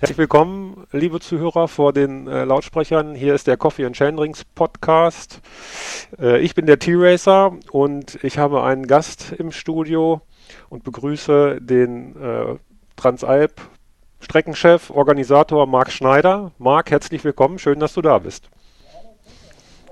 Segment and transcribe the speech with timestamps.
[0.00, 3.16] Herzlich willkommen, liebe Zuhörer, vor den äh, Lautsprechern.
[3.16, 5.40] Hier ist der Coffee and Chainrings Podcast.
[6.20, 10.20] Äh, ich bin der T-Racer und ich habe einen Gast im Studio
[10.68, 12.58] und begrüße den äh,
[12.94, 13.60] Transalp
[14.20, 16.52] Streckenchef, Organisator Marc Schneider.
[16.58, 17.58] Marc, herzlich willkommen.
[17.58, 18.48] Schön, dass du da bist.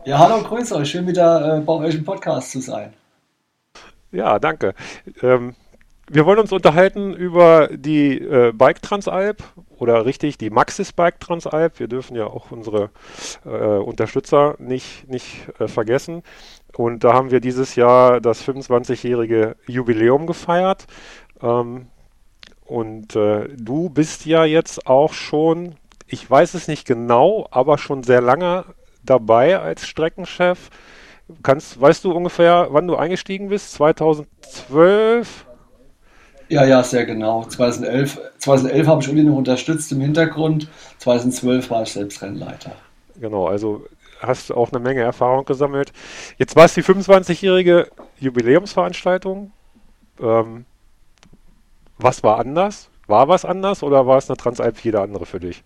[0.05, 0.89] Ja, hallo, grüß euch.
[0.89, 2.95] Schön wieder äh, bei euch im Podcast zu sein.
[4.13, 4.75] Ja, danke.
[5.21, 5.57] Ähm,
[6.09, 9.43] wir wollen uns unterhalten über die äh, Bike Transalp
[9.79, 11.81] oder richtig die Maxis Bike Transalp.
[11.81, 12.91] Wir dürfen ja auch unsere
[13.45, 16.23] äh, Unterstützer nicht, nicht äh, vergessen.
[16.77, 20.87] Und da haben wir dieses Jahr das 25-jährige Jubiläum gefeiert.
[21.43, 21.87] Ähm,
[22.65, 25.75] und äh, du bist ja jetzt auch schon,
[26.07, 28.65] ich weiß es nicht genau, aber schon sehr lange
[29.03, 30.71] dabei als Streckenchef.
[31.43, 33.73] Kannst, weißt du ungefähr, wann du eingestiegen bist?
[33.73, 35.46] 2012?
[36.49, 37.45] Ja, ja, sehr genau.
[37.45, 40.69] 2011, 2011 habe ich Uli noch unterstützt im Hintergrund.
[40.99, 42.73] 2012 war ich selbst Rennleiter.
[43.21, 43.85] Genau, also
[44.21, 45.93] hast du auch eine Menge Erfahrung gesammelt.
[46.39, 47.89] Jetzt war es die 25-jährige
[48.21, 49.53] Jubiläumsveranstaltung.
[50.21, 50.65] Ähm,
[51.99, 52.89] was war anders?
[53.07, 55.63] War was anders oder war es eine Transalp wie jede andere für dich?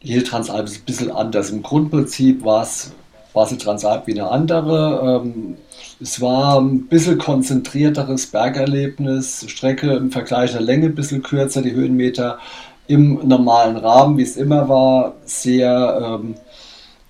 [0.00, 1.50] Jede Transalp ist ein bisschen anders.
[1.50, 2.92] Im Grundprinzip war es
[3.32, 5.22] war sie Transalp wie eine andere.
[5.24, 5.56] Ähm,
[6.00, 11.72] es war ein bisschen konzentrierteres Bergerlebnis, Strecke im Vergleich der Länge ein bisschen kürzer, die
[11.72, 12.38] Höhenmeter
[12.86, 16.34] im normalen Rahmen, wie es immer war, sehr ähm,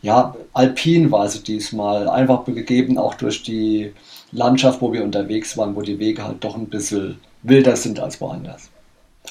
[0.02, 3.92] ja, alpin war sie diesmal, einfach gegeben auch durch die
[4.32, 8.20] Landschaft, wo wir unterwegs waren, wo die Wege halt doch ein bisschen wilder sind als
[8.20, 8.71] woanders.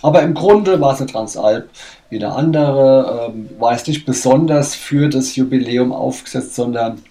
[0.01, 1.69] Aber im Grunde war es eine Transalp
[2.09, 7.01] wie eine andere, ähm, war es nicht besonders für das Jubiläum aufgesetzt, sondern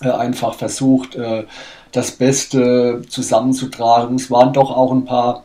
[0.00, 1.44] äh, einfach versucht, äh,
[1.92, 4.16] das Beste zusammenzutragen.
[4.16, 5.44] Es waren doch auch ein paar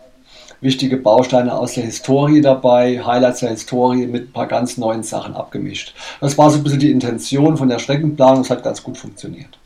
[0.62, 5.36] wichtige Bausteine aus der Historie dabei, Highlights der Historie mit ein paar ganz neuen Sachen
[5.36, 5.94] abgemischt.
[6.22, 9.60] Das war so ein bisschen die Intention von der Streckenplanung, es hat ganz gut funktioniert.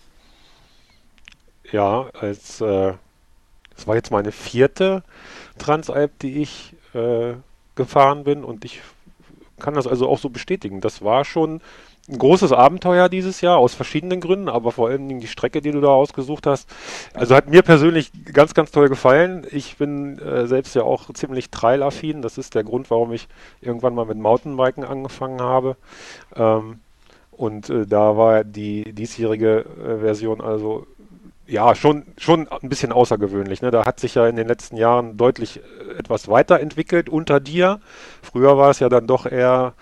[1.71, 2.93] Ja, als äh,
[3.75, 5.03] das war jetzt meine vierte
[5.59, 7.33] Transalp, die ich äh,
[7.75, 8.81] gefahren bin und ich
[9.59, 10.81] kann das also auch so bestätigen.
[10.81, 11.61] Das war schon
[12.09, 15.71] ein großes Abenteuer dieses Jahr aus verschiedenen Gründen, aber vor allen Dingen die Strecke, die
[15.71, 16.69] du da ausgesucht hast.
[17.13, 19.45] Also hat mir persönlich ganz, ganz toll gefallen.
[19.51, 22.21] Ich bin äh, selbst ja auch ziemlich trailaffin.
[22.21, 23.27] Das ist der Grund, warum ich
[23.59, 25.75] irgendwann mal mit Mountainbiken angefangen habe.
[26.35, 26.79] Ähm,
[27.31, 30.87] und äh, da war die diesjährige äh, Version also
[31.47, 33.61] ja, schon, schon ein bisschen außergewöhnlich.
[33.61, 33.71] Ne?
[33.71, 37.79] Da hat sich ja in den letzten Jahren deutlich äh, etwas weiterentwickelt unter dir.
[38.21, 39.73] Früher war es ja dann doch eher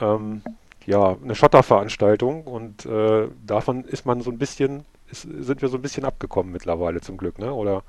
[0.00, 0.42] ähm,
[0.86, 5.76] ja, eine Schotterveranstaltung und äh, davon ist man so ein bisschen, ist, sind wir so
[5.76, 7.52] ein bisschen abgekommen mittlerweile zum Glück, ne?
[7.52, 7.82] Oder?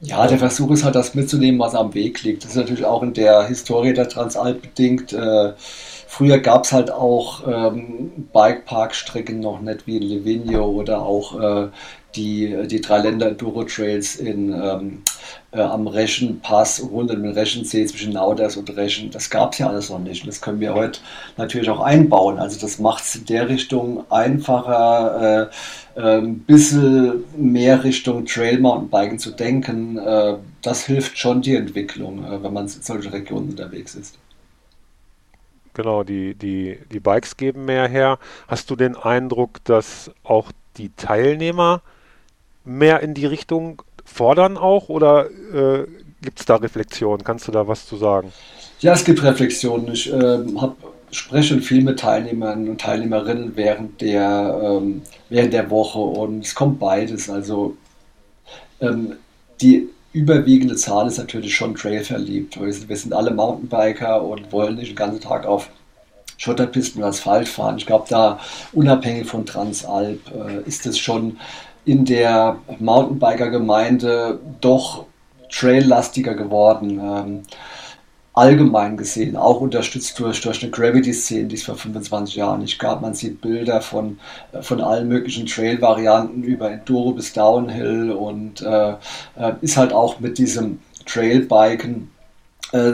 [0.00, 2.44] Ja, der Versuch ist halt, das mitzunehmen, was am Weg liegt.
[2.44, 5.12] Das ist natürlich auch in der Historie der Transalp bedingt.
[5.12, 5.52] Äh,
[6.12, 11.68] früher gab es halt auch ähm, Bikepark-Strecken noch nicht wie in Livigno oder auch äh,
[12.14, 15.02] die, die drei Länder Enduro Trails in, ähm,
[15.52, 19.10] äh, am Reschenpass rund um den Reschensee zwischen Nauders und Reschen.
[19.10, 20.22] Das gab es ja alles noch nicht.
[20.22, 21.00] Und das können wir heute
[21.38, 22.38] natürlich auch einbauen.
[22.38, 25.48] Also das macht es in der Richtung einfacher,
[25.96, 29.96] äh, äh, ein bisschen mehr Richtung Trail Mountainbiken zu denken.
[29.96, 34.18] Äh, das hilft schon die Entwicklung, äh, wenn man in solchen Regionen unterwegs ist.
[35.74, 38.18] Genau, die, die, die Bikes geben mehr her.
[38.48, 41.82] Hast du den Eindruck, dass auch die Teilnehmer
[42.64, 45.86] mehr in die Richtung fordern auch oder äh,
[46.22, 47.24] gibt es da Reflexionen?
[47.24, 48.32] Kannst du da was zu sagen?
[48.80, 49.92] Ja, es gibt Reflexionen.
[49.92, 50.76] Ich äh, hab,
[51.10, 56.78] spreche viel mit Teilnehmern und Teilnehmerinnen während der, ähm, während der Woche und es kommt
[56.78, 57.30] beides.
[57.30, 57.76] Also
[58.80, 59.16] ähm,
[59.60, 62.58] die überwiegende Zahl ist natürlich schon Trail verliebt.
[62.60, 65.70] Wir sind alle Mountainbiker und wollen nicht den ganzen Tag auf
[66.36, 67.76] Schotterpisten und Asphalt fahren.
[67.78, 68.40] Ich glaube, da
[68.72, 71.38] unabhängig von Transalp äh, ist es schon
[71.84, 75.06] in der Mountainbiker-Gemeinde doch
[75.50, 77.44] traillastiger geworden.
[78.34, 83.02] Allgemein gesehen, auch unterstützt durch, durch eine Gravity-Szene, die es vor 25 Jahren nicht gab.
[83.02, 84.18] Man sieht Bilder von,
[84.52, 88.92] äh, von allen möglichen Trail-Varianten über Enduro bis Downhill und äh,
[89.36, 92.10] äh ist halt auch mit diesem Trailbiken
[92.72, 92.92] äh,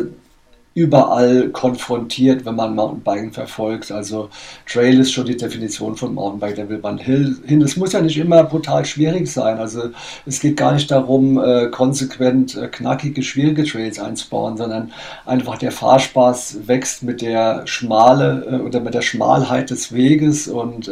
[0.78, 3.90] überall konfrontiert, wenn man Mountainbiken verfolgt.
[3.90, 4.30] Also
[4.64, 7.60] Trail ist schon die Definition von Mountainbike, da will man hin.
[7.62, 9.58] Es muss ja nicht immer brutal schwierig sein.
[9.58, 9.90] Also
[10.25, 14.92] es geht gar nicht darum, äh, konsequent äh, knackige, schwierige Trails einzubauen, sondern
[15.26, 20.88] einfach der Fahrspaß wächst mit der Schmale äh, oder mit der Schmalheit des Weges und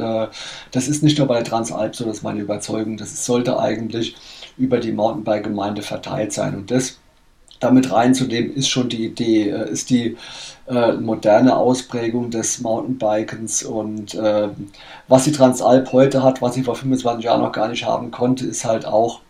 [0.73, 2.97] das ist nicht nur bei der Transalp so, das ist meine Überzeugung.
[2.97, 4.17] Das sollte eigentlich
[4.59, 6.99] über die Mountainbike-Gemeinde verteilt sein und das
[7.61, 10.17] damit reinzunehmen, ist schon die Idee, äh, ist die
[10.69, 14.49] äh, moderne Ausprägung des Mountainbikens und äh,
[15.09, 18.47] was die Transalp heute hat, was sie vor 25 Jahren noch gar nicht haben konnte,
[18.47, 19.21] ist halt auch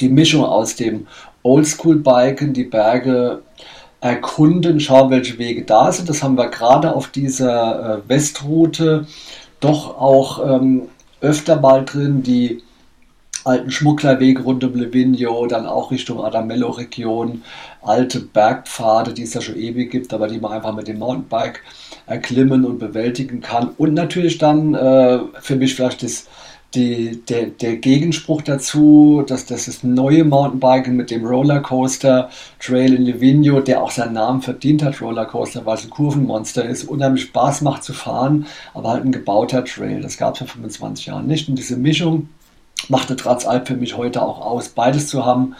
[0.00, 1.06] die Mischung aus dem
[1.42, 3.42] Oldschool-Biken, die Berge
[4.00, 6.08] erkunden, schauen, welche Wege da sind.
[6.08, 9.06] Das haben wir gerade auf dieser äh, Westroute
[9.60, 10.88] doch auch ähm,
[11.20, 12.62] öfter mal drin, die
[13.46, 17.42] alten Schmugglerwege rund um Livigno, dann auch Richtung Adamello-Region,
[17.82, 21.62] alte Bergpfade, die es ja schon ewig gibt, aber die man einfach mit dem Mountainbike
[22.06, 23.70] erklimmen und bewältigen kann.
[23.78, 26.26] Und natürlich dann äh, für mich vielleicht das
[26.74, 32.28] die, der, der Gegenspruch dazu, dass das ist neue Mountainbiken mit dem Rollercoaster
[32.60, 36.84] Trail in Livigno, der auch seinen Namen verdient hat, Rollercoaster, weil es ein Kurvenmonster ist,
[36.84, 40.02] unheimlich Spaß macht zu fahren, aber halt ein gebauter Trail.
[40.02, 41.48] Das gab es vor 25 Jahren nicht.
[41.48, 42.28] Und diese Mischung
[42.90, 45.54] machte Transalp für mich heute auch aus, beides zu haben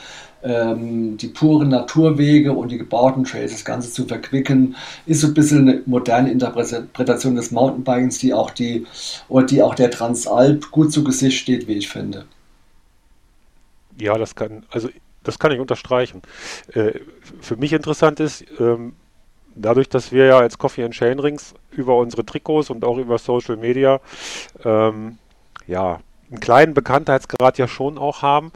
[0.47, 5.35] ähm, die puren Naturwege und die gebauten Trails, das Ganze zu verquicken, ist so ein
[5.35, 8.87] bisschen eine moderne Interpretation des Mountainbikens, die auch die
[9.29, 12.27] oder die auch der Transalp gut zu Gesicht steht, wie ich finde.
[13.99, 14.89] Ja, das kann, also
[15.25, 16.23] das kann ich unterstreichen.
[16.75, 17.01] Äh,
[17.41, 18.93] für mich interessant ist, ähm,
[19.57, 23.19] dadurch, dass wir ja als Coffee and Chain Rings über unsere Trikots und auch über
[23.19, 24.01] Social Media
[24.65, 25.19] ähm,
[25.67, 26.01] ja
[26.31, 28.53] einen kleinen Bekanntheitsgrad ja schon auch haben,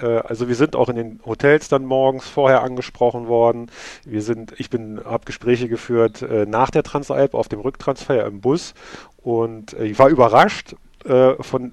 [0.00, 3.70] äh, also wir sind auch in den Hotels dann morgens vorher angesprochen worden.
[4.04, 8.40] Wir sind, ich bin, habe Gespräche geführt äh, nach der Transalp auf dem Rücktransfer im
[8.40, 8.74] Bus.
[9.22, 10.74] Und äh, ich war überrascht
[11.40, 11.72] von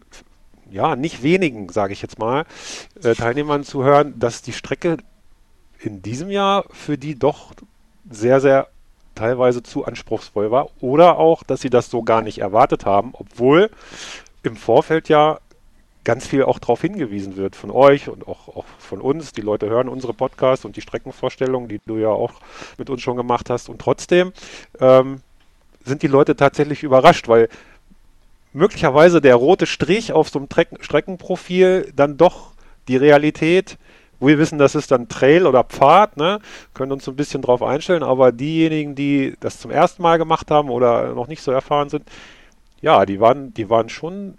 [0.71, 2.45] ja, nicht wenigen, sage ich jetzt mal,
[3.01, 4.95] Teilnehmern zu hören, dass die Strecke
[5.79, 7.51] in diesem Jahr für die doch
[8.09, 8.69] sehr, sehr
[9.15, 10.69] teilweise zu anspruchsvoll war.
[10.79, 13.69] Oder auch, dass sie das so gar nicht erwartet haben, obwohl
[14.43, 15.39] im Vorfeld ja
[16.03, 19.33] ganz viel auch darauf hingewiesen wird von euch und auch, auch von uns.
[19.33, 22.31] Die Leute hören unsere Podcasts und die Streckenvorstellungen, die du ja auch
[22.77, 23.67] mit uns schon gemacht hast.
[23.67, 24.31] Und trotzdem
[24.79, 25.19] ähm,
[25.83, 27.49] sind die Leute tatsächlich überrascht, weil
[28.53, 32.53] möglicherweise der rote Strich auf so einem Trecken Streckenprofil dann doch
[32.87, 33.77] die Realität
[34.19, 36.39] wo wir wissen, das ist dann Trail oder Pfad, ne?
[36.73, 40.69] können uns ein bisschen drauf einstellen, aber diejenigen, die das zum ersten Mal gemacht haben
[40.69, 42.09] oder noch nicht so erfahren sind,
[42.81, 44.37] ja, die waren, die waren schon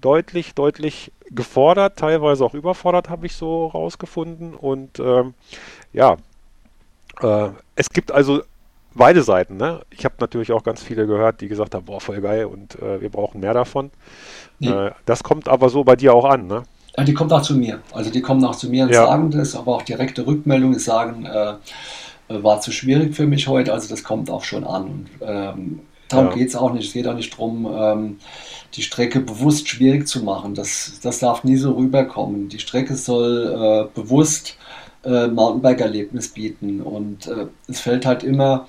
[0.00, 4.54] deutlich, deutlich gefordert, teilweise auch überfordert, habe ich so rausgefunden.
[4.54, 5.34] Und ähm,
[5.92, 6.16] ja,
[7.20, 8.42] äh, es gibt also
[8.94, 9.56] beide Seiten.
[9.56, 9.80] Ne?
[9.90, 13.00] Ich habe natürlich auch ganz viele gehört, die gesagt haben, boah, voll geil und äh,
[13.00, 13.90] wir brauchen mehr davon.
[14.58, 14.68] Nee.
[14.68, 16.62] Äh, das kommt aber so bei dir auch an, ne?
[16.96, 17.80] Ja, die kommt auch zu mir.
[17.92, 19.06] Also die kommen auch zu mir und ja.
[19.06, 21.50] sagen das, aber auch direkte Rückmeldungen sagen, äh,
[22.28, 23.72] äh, war zu schwierig für mich heute.
[23.72, 24.84] Also das kommt auch schon an.
[24.84, 26.34] Und, ähm, darum ja.
[26.34, 26.88] geht es auch nicht.
[26.88, 28.16] Es geht auch nicht darum, ähm,
[28.74, 30.54] die Strecke bewusst schwierig zu machen.
[30.54, 32.48] Das, das darf nie so rüberkommen.
[32.48, 34.56] Die Strecke soll äh, bewusst
[35.04, 38.66] äh, Mountainbike-Erlebnis bieten und äh, es fällt halt immer,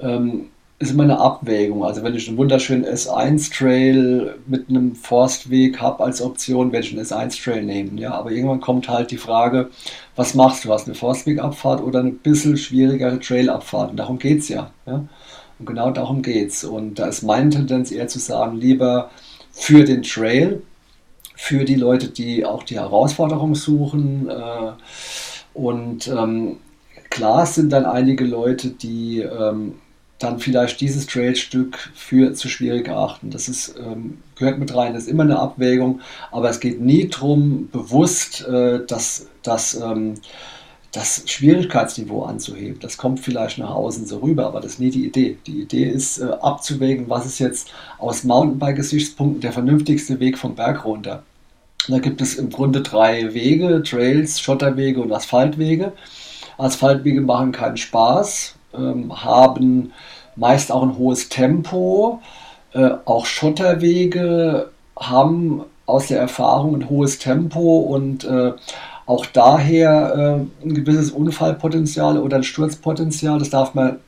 [0.00, 0.46] ähm,
[0.78, 1.84] ist immer eine Abwägung.
[1.84, 7.04] Also wenn ich einen wunderschönen S1-Trail mit einem Forstweg habe als Option, werde ich einen
[7.04, 7.98] S1-Trail nehmen.
[7.98, 9.70] Ja, aber irgendwann kommt halt die Frage,
[10.16, 10.72] was machst du?
[10.72, 13.90] Hast du eine Forstwegabfahrt oder eine bisschen schwierigere Trailabfahrt?
[13.90, 15.04] Und darum geht es ja, ja.
[15.64, 16.62] Und genau darum geht es.
[16.62, 19.10] Und da ist meine Tendenz eher zu sagen, lieber
[19.50, 20.62] für den Trail,
[21.34, 24.28] für die Leute, die auch die Herausforderung suchen.
[24.28, 24.72] Äh,
[25.54, 26.58] und ähm,
[27.08, 29.76] klar sind dann einige Leute, die ähm,
[30.18, 33.30] dann vielleicht dieses Trailstück für zu schwierig erachten.
[33.30, 37.08] Das ist, ähm, gehört mit rein, das ist immer eine Abwägung, aber es geht nie
[37.08, 39.80] darum, bewusst äh, dass das
[40.94, 42.78] das Schwierigkeitsniveau anzuheben.
[42.80, 45.36] Das kommt vielleicht nach außen so rüber, aber das ist nie die Idee.
[45.46, 50.84] Die Idee ist äh, abzuwägen, was ist jetzt aus Mountainbike-Gesichtspunkten der vernünftigste Weg vom Berg
[50.84, 51.24] runter.
[51.88, 55.92] Da gibt es im Grunde drei Wege, Trails, Schotterwege und Asphaltwege.
[56.58, 59.92] Asphaltwege machen keinen Spaß, ähm, haben
[60.36, 62.20] meist auch ein hohes Tempo.
[62.72, 68.52] Äh, auch Schotterwege haben aus der Erfahrung ein hohes Tempo und äh,
[69.06, 73.38] auch daher äh, ein gewisses Unfallpotenzial oder ein Sturzpotenzial.
[73.38, 73.98] Das darf man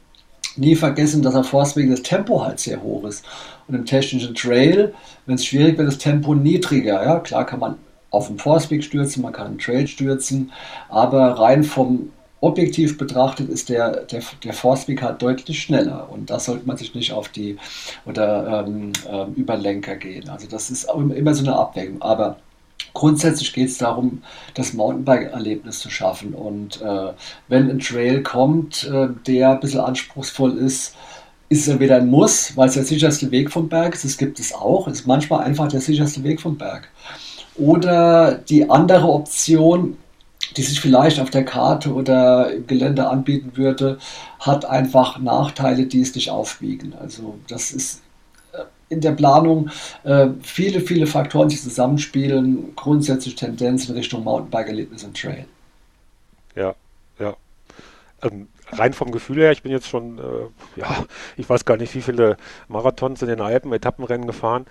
[0.57, 3.25] nie vergessen, dass auf Forstwegen das Tempo halt sehr hoch ist.
[3.69, 4.95] Und im technischen Trail,
[5.27, 7.05] wenn es schwierig wird, das Tempo niedriger.
[7.05, 7.75] Ja, klar kann man
[8.11, 10.53] auf dem Forstweg stürzen, man kann im Trail stürzen,
[10.89, 12.11] aber rein vom
[12.41, 16.95] objektiv betrachtet ist der, der, der Forstweg halt deutlich schneller und da sollte man sich
[16.95, 17.57] nicht auf die
[18.05, 20.29] oder ähm, ähm, Überlenker gehen.
[20.29, 22.01] Also das ist immer so eine Abwägung.
[22.03, 22.37] Aber
[22.97, 24.23] Grundsätzlich geht es darum,
[24.55, 26.33] das Mountainbike-Erlebnis zu schaffen.
[26.33, 27.13] Und äh,
[27.47, 30.97] wenn ein Trail kommt, äh, der ein bisschen anspruchsvoll ist,
[31.51, 34.07] ist er wieder ein Muss, weil es der sicherste Weg vom Berg ist.
[34.07, 34.89] Das gibt es auch.
[34.89, 36.89] Es ist manchmal einfach der sicherste Weg vom Berg.
[37.57, 39.99] Oder die andere Option,
[40.57, 43.99] die sich vielleicht auf der Karte oder im Gelände anbieten würde,
[44.41, 46.95] hat einfach Nachteile, die es nicht aufwiegen.
[46.99, 48.01] Also das ist
[48.89, 49.71] in der Planung
[50.05, 55.47] äh, viele, viele Faktoren, die zusammenspielen, grundsätzlich Tendenz in Richtung Mountainbike-Erlebnis und Trail.
[56.55, 56.75] Ja,
[57.19, 57.37] ja.
[58.23, 61.05] Ähm, rein vom Gefühl her, ich bin jetzt schon, äh, ja,
[61.37, 62.37] ich weiß gar nicht, wie viele
[62.69, 64.67] Marathons in den Alpen, Etappenrennen gefahren.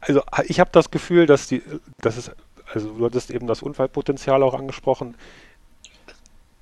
[0.00, 1.62] Also ich habe das Gefühl, dass die,
[2.00, 2.30] dass es,
[2.72, 5.14] also du hattest eben das Unfallpotenzial auch angesprochen,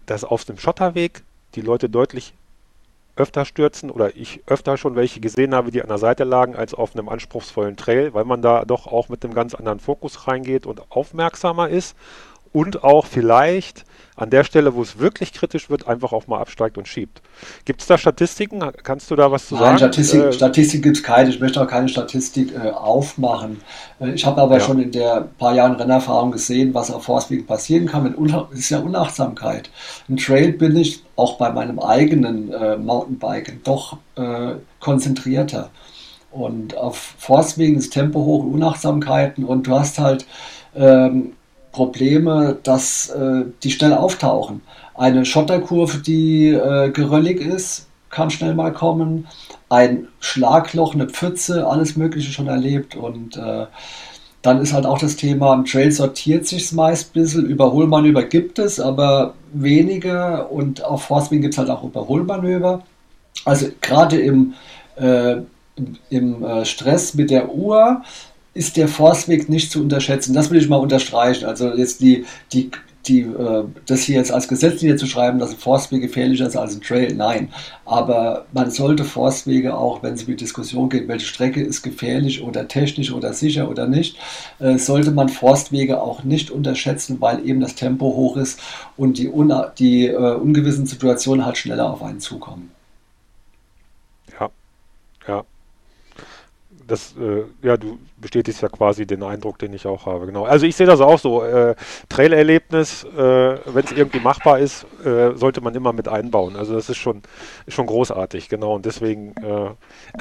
[0.07, 1.23] dass auf dem Schotterweg
[1.55, 2.33] die Leute deutlich
[3.19, 6.73] öfter stürzen oder ich öfter schon welche gesehen habe, die an der Seite lagen, als
[6.75, 10.67] auf einem anspruchsvollen Trail, weil man da doch auch mit einem ganz anderen Fokus reingeht
[10.67, 11.97] und aufmerksamer ist
[12.53, 13.85] und auch vielleicht
[14.19, 17.23] an der Stelle, wo es wirklich kritisch wird, einfach auch mal absteigt und schiebt.
[17.65, 18.61] Gibt es da Statistiken?
[18.83, 19.79] Kannst du da was zu Nein, sagen?
[19.79, 21.31] Statistik, äh, Statistik gibt es keine.
[21.31, 23.61] Ich möchte auch keine Statistik äh, aufmachen.
[24.01, 24.61] Äh, ich habe aber ja.
[24.61, 28.03] schon in der paar Jahren Rennerfahrung gesehen, was auf Forstwegen passieren kann.
[28.03, 29.71] Mit das ist ja Unachtsamkeit.
[30.09, 35.71] Im Trail bin ich auch bei meinem eigenen äh, Mountainbiken doch äh, konzentrierter.
[36.33, 40.27] Und auf Forstwegen ist Tempo hoch, Unachtsamkeiten und du hast halt
[40.75, 41.33] ähm,
[41.73, 44.63] Probleme, dass äh, die schnell auftauchen.
[44.95, 49.27] Eine Schotterkurve, die äh, geröllig ist, kann schnell mal kommen.
[49.69, 52.97] Ein Schlagloch, eine Pfütze, alles Mögliche schon erlebt.
[52.97, 53.67] Und äh,
[54.43, 57.47] dann ist halt auch das Thema, im Trail sortiert sich meist ein bisschen.
[57.47, 60.51] Überholmanöver gibt es, aber weniger.
[60.51, 62.83] Und auf Forstwing gibt es halt auch Überholmanöver.
[63.45, 64.55] Also gerade im,
[64.97, 65.37] äh,
[66.11, 68.03] im äh, Stress mit der Uhr
[68.59, 70.35] ist der Forstweg nicht zu unterschätzen.
[70.35, 71.45] Das will ich mal unterstreichen.
[71.45, 72.73] Also jetzt die, die,
[73.07, 76.75] die, äh, das hier jetzt als Gesetzlinie zu schreiben, dass ein Forstweg gefährlicher ist als
[76.75, 77.51] ein Trail, nein.
[77.85, 82.43] Aber man sollte Forstwege auch, wenn es um die Diskussion geht, welche Strecke ist gefährlich
[82.43, 84.17] oder technisch oder sicher oder nicht,
[84.59, 88.59] äh, sollte man Forstwege auch nicht unterschätzen, weil eben das Tempo hoch ist
[88.97, 92.73] und die, un die äh, ungewissen Situationen halt schneller auf einen zukommen.
[94.41, 94.51] Ja,
[95.29, 95.45] ja
[96.89, 100.27] das, äh, ja, du bestätigst ja quasi den Eindruck, den ich auch habe.
[100.27, 100.45] Genau.
[100.45, 101.45] Also ich sehe das auch so.
[101.45, 101.77] Äh,
[102.09, 106.57] Trailerlebnis, äh, wenn es irgendwie machbar ist, äh, sollte man immer mit einbauen.
[106.57, 107.23] Also das ist schon,
[107.69, 108.75] schon großartig, genau.
[108.75, 109.71] Und deswegen, äh,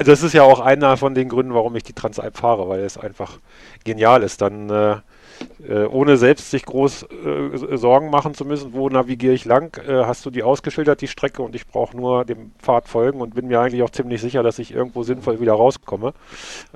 [0.04, 2.98] das ist ja auch einer von den Gründen, warum ich die Transalp fahre, weil es
[2.98, 3.38] einfach
[3.84, 4.42] genial ist.
[4.42, 5.02] Dann
[5.66, 10.04] äh, ohne selbst sich groß äh, Sorgen machen zu müssen, wo navigiere ich lang, äh,
[10.04, 13.48] hast du die ausgeschildert, die Strecke, und ich brauche nur dem Pfad folgen und bin
[13.48, 16.14] mir eigentlich auch ziemlich sicher, dass ich irgendwo sinnvoll wieder rauskomme.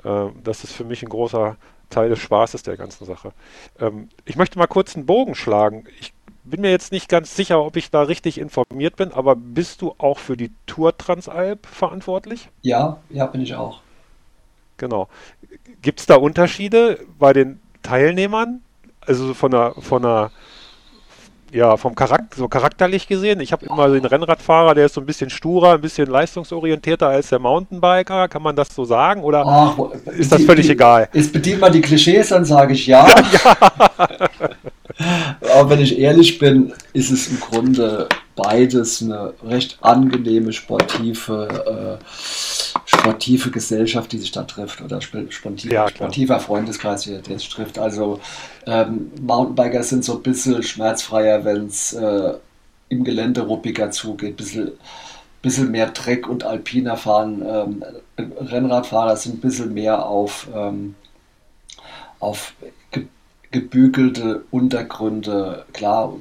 [0.03, 1.57] Äh, das ist für mich ein großer
[1.89, 3.33] Teil des Spaßes der ganzen Sache.
[3.79, 5.85] Ähm, ich möchte mal kurz einen Bogen schlagen.
[5.99, 9.81] Ich bin mir jetzt nicht ganz sicher, ob ich da richtig informiert bin, aber bist
[9.81, 12.49] du auch für die Tour Transalp verantwortlich?
[12.61, 13.81] Ja, ja, bin ich auch.
[14.77, 15.07] Genau.
[15.81, 18.61] Gibt es da Unterschiede bei den Teilnehmern,
[19.01, 20.31] also von der, von der,
[21.51, 23.39] ja, vom Charakter, so charakterlich gesehen.
[23.39, 27.29] Ich habe immer den Rennradfahrer, der ist so ein bisschen sturer, ein bisschen leistungsorientierter als
[27.29, 28.27] der Mountainbiker.
[28.27, 29.77] Kann man das so sagen oder Ach,
[30.17, 31.09] ist das völlig die, egal?
[31.13, 33.05] Jetzt bedient man die Klischees, dann sage ich ja.
[33.45, 33.57] ja.
[35.55, 42.03] Aber wenn ich ehrlich bin, ist es im Grunde beides eine recht angenehme sportive, äh,
[43.03, 47.77] sportive Gesellschaft, die sich da trifft oder sportiv, ja, sportiver Freundeskreis, der sich trifft.
[47.77, 48.19] Also
[48.65, 52.33] ähm, Mountainbiker sind so ein bisschen schmerzfreier, wenn es äh,
[52.89, 54.71] im Gelände ruppiger zugeht, ein bisschen,
[55.41, 57.43] bisschen mehr Dreck und Alpiner fahren.
[57.45, 57.83] Ähm,
[58.17, 60.95] Rennradfahrer sind ein bisschen mehr auf, ähm,
[62.19, 62.53] auf
[63.51, 66.13] gebügelte Untergründe, klar,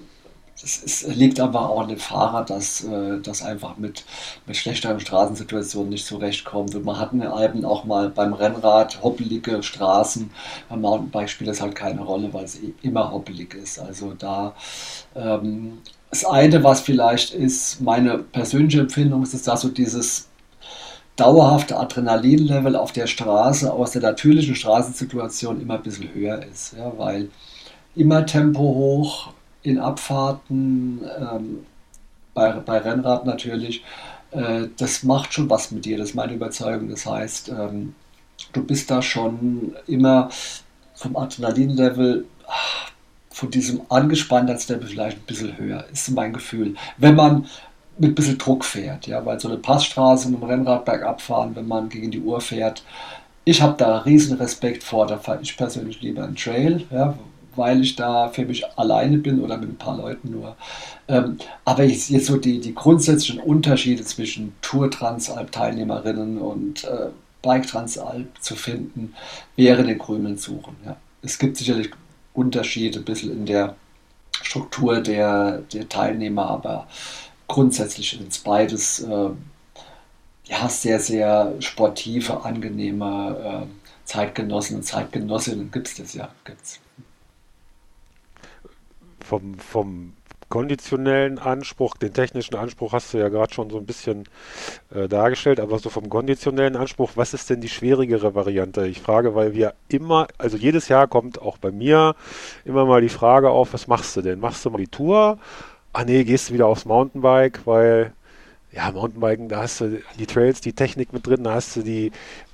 [0.62, 4.04] es liegt aber auch an dem Fahrer, dass äh, das einfach mit,
[4.46, 6.74] mit schlechteren Straßensituationen nicht zurechtkommt.
[6.74, 10.30] Und man hat in den Alpen auch mal beim Rennrad hoppelige Straßen.
[10.68, 13.78] Beim Mountainbike spielt das halt keine Rolle, weil es immer hoppelig ist.
[13.78, 14.54] Also da
[15.16, 15.78] ähm,
[16.10, 20.28] das eine, was vielleicht ist, meine persönliche Empfindung ist, dass so dieses
[21.16, 26.74] dauerhafte Adrenalinlevel auf der Straße aus der natürlichen Straßensituation immer ein bisschen höher ist.
[26.76, 27.30] Ja, weil
[27.94, 29.31] immer Tempo hoch,
[29.62, 31.66] in Abfahrten, ähm,
[32.34, 33.84] bei, bei Rennrad natürlich,
[34.32, 36.88] äh, das macht schon was mit dir, das ist meine Überzeugung.
[36.88, 37.94] Das heißt, ähm,
[38.52, 40.30] du bist da schon immer
[40.94, 42.24] vom Adrenalinlevel,
[43.30, 46.74] von diesem angespannten Step vielleicht ein bisschen höher, ist mein Gefühl.
[46.98, 47.46] Wenn man
[47.98, 51.54] mit ein bisschen Druck fährt, ja, weil so eine Passstraße mit dem Rennrad bergab fahren,
[51.54, 52.84] wenn man gegen die Uhr fährt,
[53.44, 57.14] ich habe da riesen Respekt vor, da fahre ich persönlich lieber einen Trail, ja,
[57.56, 60.56] weil ich da für mich alleine bin oder mit ein paar Leuten nur.
[61.08, 67.08] Ähm, aber ich, jetzt so die, die grundsätzlichen Unterschiede zwischen Tour Transalp-Teilnehmerinnen und äh,
[67.42, 69.14] Bike Transalp zu finden,
[69.56, 70.76] wäre den Krümeln suchen.
[70.84, 70.96] Ja.
[71.22, 71.90] Es gibt sicherlich
[72.34, 73.76] Unterschiede ein bisschen in der
[74.42, 76.86] Struktur der, der Teilnehmer, aber
[77.48, 79.30] grundsätzlich sind es beides äh,
[80.44, 86.28] ja, sehr, sehr sportive, angenehme äh, Zeitgenossen und Zeitgenossinnen gibt es das ja.
[86.44, 86.81] Gibt's.
[89.24, 90.12] Vom, vom
[90.52, 94.24] konditionellen Anspruch, den technischen Anspruch hast du ja gerade schon so ein bisschen
[94.94, 98.86] äh, dargestellt, aber so vom konditionellen Anspruch, was ist denn die schwierigere Variante?
[98.86, 102.14] Ich frage, weil wir immer, also jedes Jahr kommt auch bei mir
[102.66, 104.40] immer mal die Frage auf, was machst du denn?
[104.40, 105.38] Machst du mal die Tour?
[105.94, 108.12] Ah nee, gehst du wieder aufs Mountainbike, weil
[108.74, 112.10] ja, Mountainbiken, da hast du die Trails, die Technik mit drin, da hast du die,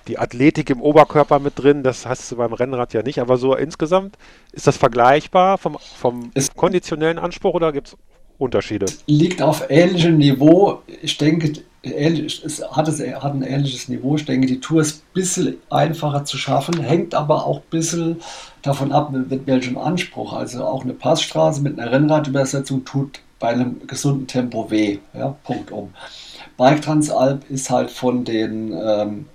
[0.09, 3.21] die Athletik im Oberkörper mit drin, das hast du beim Rennrad ja nicht.
[3.21, 4.19] Aber so insgesamt,
[4.53, 7.97] ist das vergleichbar vom, vom konditionellen Anspruch oder gibt es
[8.39, 8.87] Unterschiede?
[9.07, 10.83] Liegt auf ähnlichem Niveau.
[11.03, 14.17] Ich denke, es hat, es hat ein ähnliches Niveau.
[14.17, 18.21] Ich denke, die Tour ist ein bisschen einfacher zu schaffen, hängt aber auch ein bisschen
[18.63, 20.33] davon ab, mit welchem Anspruch.
[20.33, 24.99] Also auch eine Passstraße mit einer Rennradübersetzung tut bei einem gesunden Tempo weh.
[25.15, 25.93] Ja, Punkt um.
[26.57, 29.27] Bike Transalp ist halt von den ähm,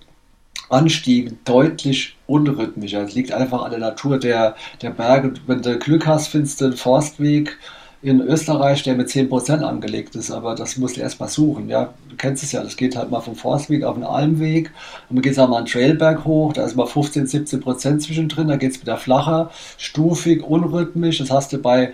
[0.70, 3.04] Anstiegen deutlich unrhythmischer.
[3.04, 5.34] Es liegt einfach an der Natur der, der Berge.
[5.48, 7.58] Wenn du Glück hast, findest du einen Forstweg
[8.04, 11.70] in Österreich, der mit 10% angelegt ist, aber das musst du erst mal suchen.
[11.70, 11.94] Ja?
[12.10, 14.72] Du kennst es ja, das geht halt mal vom Forstweg auf den Almweg
[15.10, 18.50] und dann geht es auch mal einen Trailberg hoch, da ist mal 15, 17% zwischendrin,
[18.50, 21.20] da geht es wieder flacher, stufig, unrhythmisch.
[21.20, 21.94] Das hast du bei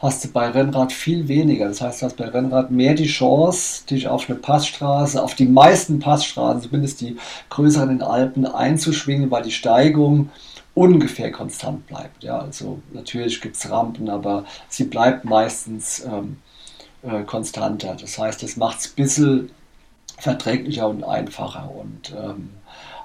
[0.00, 1.68] hast du bei Rennrad viel weniger.
[1.68, 5.46] Das heißt, du hast bei Rennrad mehr die Chance, dich auf eine Passstraße, auf die
[5.46, 7.16] meisten Passstraßen, zumindest die
[7.50, 10.30] größeren in den Alpen, einzuschwingen, weil die Steigung
[10.74, 12.24] ungefähr konstant bleibt.
[12.24, 16.38] Ja, also natürlich gibt es Rampen, aber sie bleibt meistens ähm,
[17.02, 17.96] äh, konstanter.
[18.00, 19.50] Das heißt, es macht es ein bisschen
[20.18, 21.70] verträglicher und einfacher.
[21.74, 22.50] Und ähm,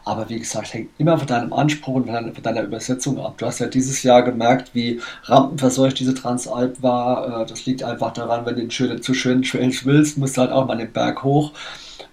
[0.05, 3.35] aber wie gesagt, hängt immer von deinem Anspruch und von deiner, Übersetzung ab.
[3.37, 7.41] Du hast ja dieses Jahr gemerkt, wie rampenverseucht diese Transalp war.
[7.41, 10.51] Äh, das liegt einfach daran, wenn du schöne, zu schönen Trails willst, musst du halt
[10.51, 11.51] auch mal den Berg hoch.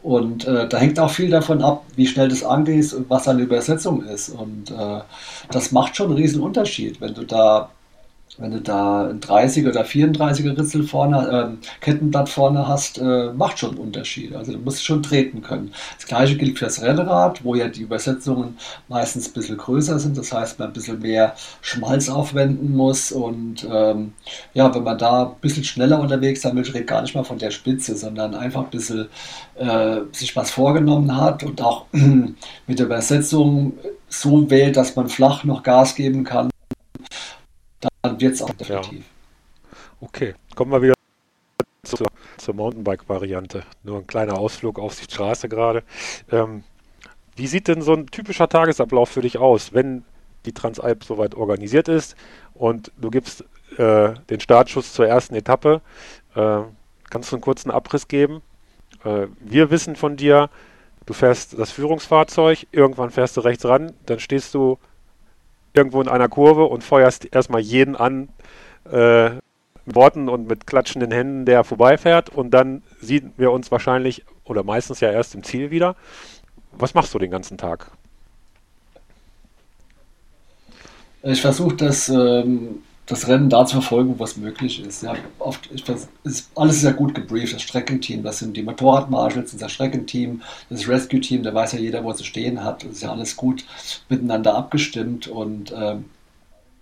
[0.03, 3.25] Und äh, da hängt auch viel davon ab, wie schnell du es angehst und was
[3.25, 4.31] deine Übersetzung ist.
[4.31, 5.01] Und äh,
[5.51, 7.71] das macht schon einen riesen Unterschied, wenn du da
[8.39, 13.59] wenn du da ein 30er oder 34er Ritzel vorne, äh, Kettenblatt vorne hast, äh, macht
[13.59, 14.35] schon einen Unterschied.
[14.35, 15.73] Also du musst schon treten können.
[15.97, 18.57] Das gleiche gilt für das Rennrad, wo ja die Übersetzungen
[18.89, 20.17] meistens ein bisschen größer sind.
[20.17, 23.13] Das heißt, man ein bisschen mehr Schmalz aufwenden muss.
[23.13, 24.15] Und ähm,
[24.55, 27.39] ja, wenn man da ein bisschen schneller unterwegs sein will, redet gar nicht mal von
[27.39, 29.09] der Spitze, sondern einfach ein bisschen
[29.57, 33.75] äh, sich was vorgenommen hat und auch mit der Übersetzung
[34.09, 36.52] so wählt, dass man flach noch Gas geben kann
[38.03, 38.99] dann wird es auch definitiv.
[38.99, 39.77] Ja.
[40.01, 40.95] Okay, kommen wir wieder
[41.85, 43.63] zur, zur Mountainbike-Variante.
[43.85, 45.85] Nur ein kleiner Ausflug auf die Straße gerade.
[46.31, 46.65] Ähm,
[47.37, 50.05] wie sieht denn so ein typischer Tagesablauf für dich aus, wenn
[50.45, 52.17] die Transalp soweit organisiert ist
[52.55, 53.45] und du gibst
[53.79, 55.81] äh, den Startschuss zur ersten Etappe?
[56.35, 56.63] Äh,
[57.09, 58.43] kannst du einen kurzen Abriss geben?
[59.05, 60.51] Äh, wir wissen von dir,
[61.07, 64.79] du fährst das Führungsfahrzeug, irgendwann fährst du rechts ran, dann stehst du
[65.75, 68.29] irgendwo in einer Kurve und feuerst erstmal jeden an
[68.91, 69.31] äh,
[69.85, 74.63] mit Worten und mit klatschenden Händen, der vorbeifährt und dann sehen wir uns wahrscheinlich oder
[74.63, 75.97] meistens ja erst im Ziel wieder.
[76.73, 77.91] Was machst du den ganzen Tag?
[81.23, 85.03] Ich versuche das ähm, das Rennen da zu verfolgen, was möglich ist.
[85.03, 87.55] Ja, oft ist, alles sehr gut gebrieft.
[87.55, 92.11] Das Streckenteam, das sind die Motorradmarshals, das Streckenteam, das Rescue-Team, da weiß ja jeder, wo
[92.11, 92.85] er stehen hat.
[92.85, 93.65] Das ist ja alles gut
[94.09, 95.97] miteinander abgestimmt und äh,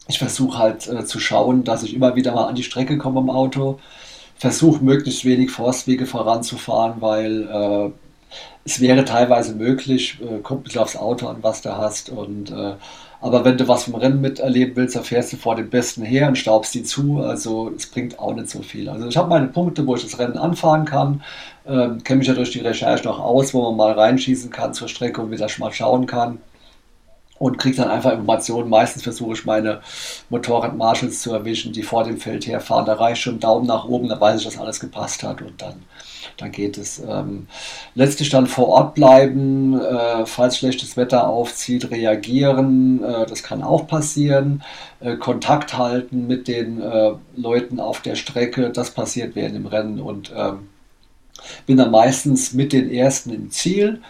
[0.08, 3.20] ich versuche halt äh, zu schauen, dass ich immer wieder mal an die Strecke komme
[3.20, 3.78] im Auto.
[4.36, 7.90] Versuche möglichst wenig Forstwege voranzufahren, weil äh,
[8.64, 12.50] es wäre teilweise möglich, äh, kommt ein bisschen aufs Auto an, was du hast und
[12.50, 12.74] äh,
[13.20, 16.28] aber wenn du was vom Rennen miterleben willst, dann fährst du vor den Besten her
[16.28, 17.18] und staubst die zu.
[17.18, 18.88] Also es bringt auch nicht so viel.
[18.88, 21.22] Also ich habe meine Punkte, wo ich das Rennen anfahren kann.
[21.66, 24.88] Ähm, Kenne mich ja durch die Recherche noch aus, wo man mal reinschießen kann zur
[24.88, 26.38] Strecke und wieder mal schauen kann.
[27.40, 28.68] Und kriege dann einfach Informationen.
[28.68, 29.80] Meistens versuche ich meine
[30.28, 32.86] Motorrad-Marshals zu erwischen, die vor dem Feld herfahren.
[32.86, 35.40] Da reicht schon Daumen nach oben, da weiß ich, dass alles gepasst hat.
[35.40, 35.82] Und dann
[36.40, 37.00] dann geht es.
[37.06, 37.46] Ähm,
[37.94, 43.86] letztlich dann vor Ort bleiben, äh, falls schlechtes Wetter aufzieht, reagieren, äh, das kann auch
[43.86, 44.62] passieren.
[45.00, 50.00] Äh, Kontakt halten mit den äh, Leuten auf der Strecke, das passiert während dem Rennen
[50.00, 50.68] und ähm,
[51.66, 54.00] bin dann meistens mit den Ersten im Ziel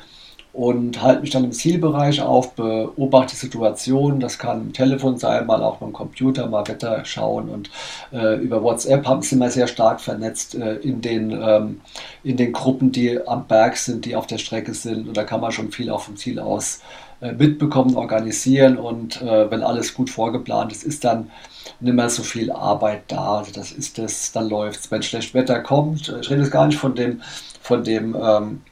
[0.53, 4.21] und halte mich dann im Zielbereich auf, beobachte die Situation.
[4.21, 7.71] Das kann im Telefon sein, mal auch beim Computer, mal Wetter schauen und
[8.13, 11.81] äh, über WhatsApp haben sie immer sehr stark vernetzt äh, in, den, ähm,
[12.25, 15.09] in den Gruppen, die am Berg sind, die auf der Strecke sind.
[15.09, 16.81] Und da kann man schon viel auch vom Ziel aus
[17.21, 21.31] äh, mitbekommen, organisieren und äh, wenn alles gut vorgeplant ist, ist dann
[21.79, 23.39] nicht mehr so viel Arbeit da.
[23.39, 24.91] Also das ist das, dann läuft es.
[24.91, 27.21] Wenn schlecht Wetter kommt, ich rede jetzt gar nicht von dem,
[27.61, 28.63] von dem ähm,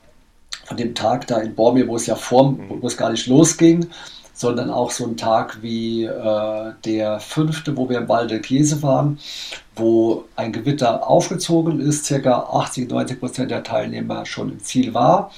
[0.69, 3.89] von dem Tag da in Bormir, wo es ja vor, wo es gar nicht losging,
[4.35, 8.83] sondern auch so ein Tag wie äh, der fünfte, wo wir im Wald der Käse
[8.83, 9.19] waren,
[9.75, 15.33] wo ein Gewitter aufgezogen ist, circa 80, 90 Prozent der Teilnehmer schon im Ziel war.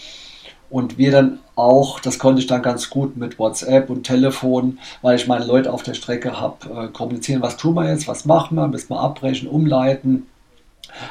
[0.68, 5.16] Und wir dann auch, das konnte ich dann ganz gut mit WhatsApp und Telefon, weil
[5.16, 8.56] ich meine Leute auf der Strecke habe, äh, kommunizieren, was tun wir jetzt, was machen
[8.56, 10.26] wir, müssen wir abbrechen, umleiten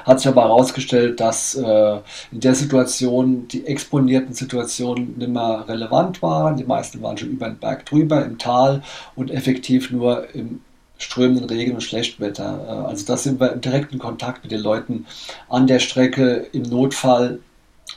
[0.05, 1.97] hat sich aber herausgestellt, dass äh,
[2.31, 6.57] in der Situation die exponierten Situationen nicht mehr relevant waren.
[6.57, 8.81] Die meisten waren schon über den Berg drüber, im Tal
[9.15, 10.61] und effektiv nur im
[10.97, 12.65] strömenden Regen und Schlechtwetter.
[12.67, 15.05] Äh, also da sind wir im direkten Kontakt mit den Leuten
[15.49, 16.47] an der Strecke.
[16.51, 17.39] Im Notfall,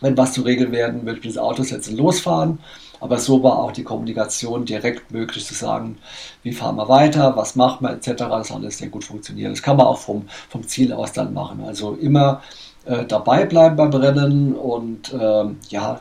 [0.01, 2.59] wenn was zu regeln werden, würde ich das Auto setzen, losfahren.
[3.03, 5.99] Aber so war auch die Kommunikation direkt möglich zu sagen,
[6.45, 8.13] wie fahren wir weiter, was machen wir etc.
[8.17, 9.51] Das hat alles sehr gut funktioniert.
[9.51, 11.65] Das kann man auch vom, vom Ziel aus dann machen.
[11.67, 12.43] Also immer
[12.85, 16.01] äh, dabei bleiben beim Rennen und äh, ja,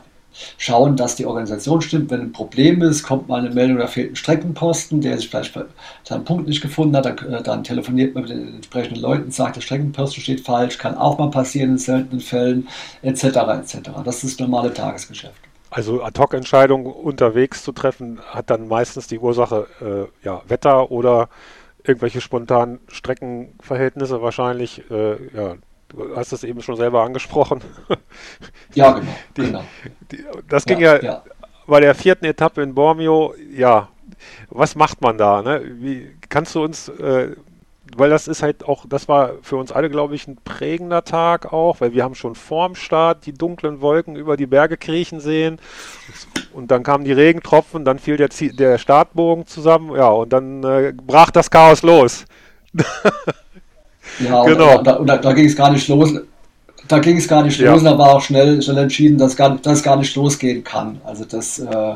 [0.58, 2.12] schauen, dass die Organisation stimmt.
[2.12, 5.58] Wenn ein Problem ist, kommt mal eine Meldung, da fehlt ein Streckenposten, der sich vielleicht
[6.04, 9.56] seinen Punkt nicht gefunden hat, dann, äh, dann, telefoniert man mit den entsprechenden Leuten, sagt,
[9.56, 12.68] der Streckenposten steht falsch, kann auch mal passieren in seltenen Fällen,
[13.02, 13.24] etc.
[13.24, 13.90] etc.
[14.04, 15.51] Das ist das normale Tagesgeschäft.
[15.72, 21.30] Also Ad-Hoc-Entscheidungen unterwegs zu treffen, hat dann meistens die Ursache äh, ja, Wetter oder
[21.82, 24.82] irgendwelche spontanen Streckenverhältnisse wahrscheinlich.
[24.90, 25.54] Äh, ja,
[25.88, 27.62] du hast es eben schon selber angesprochen.
[28.74, 29.12] Ja, genau.
[29.36, 29.64] Die, genau.
[30.10, 31.22] Die, das ging ja, ja, ja,
[31.66, 33.34] bei der vierten Etappe in Bormio.
[33.54, 33.88] Ja,
[34.50, 35.40] was macht man da?
[35.40, 35.62] Ne?
[35.78, 37.34] Wie, kannst du uns äh,
[37.96, 41.52] weil das ist halt auch, das war für uns alle, glaube ich, ein prägender Tag
[41.52, 45.58] auch, weil wir haben schon vorm Start die dunklen Wolken über die Berge kriechen sehen
[46.52, 50.92] und dann kamen die Regentropfen, dann fiel der, der Startbogen zusammen, ja, und dann äh,
[50.94, 52.24] brach das Chaos los.
[54.20, 54.78] ja, genau.
[54.78, 56.12] Und da, da, da ging es gar nicht los.
[56.88, 57.72] Da ging es gar nicht ja.
[57.72, 61.00] los, da war auch schnell, schnell entschieden, dass, gar, dass es gar nicht losgehen kann.
[61.04, 61.94] Also das äh,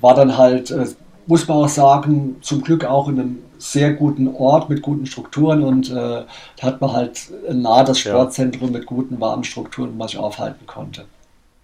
[0.00, 0.86] war dann halt, äh,
[1.26, 5.62] muss man auch sagen, zum Glück auch in einem sehr guten Ort mit guten Strukturen
[5.62, 6.24] und äh,
[6.56, 10.66] da hat man halt nah das Sportzentrum mit guten warmen Strukturen, wo man sich aufhalten
[10.66, 11.04] konnte.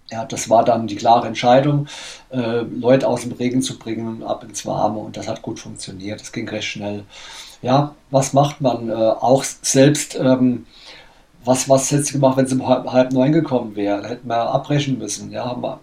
[0.09, 1.87] Ja, das war dann die klare Entscheidung,
[2.29, 6.21] äh, Leute aus dem Regen zu bringen ab ins Warme und das hat gut funktioniert.
[6.21, 7.03] Das ging recht schnell.
[7.61, 8.89] Ja, was macht man?
[8.89, 10.65] Äh, auch selbst, ähm,
[11.43, 14.07] was, was hätte sie gemacht, wenn sie um halb, halb neun gekommen wäre?
[14.07, 15.31] Hätten wir abbrechen müssen.
[15.31, 15.79] Ja, haben wir,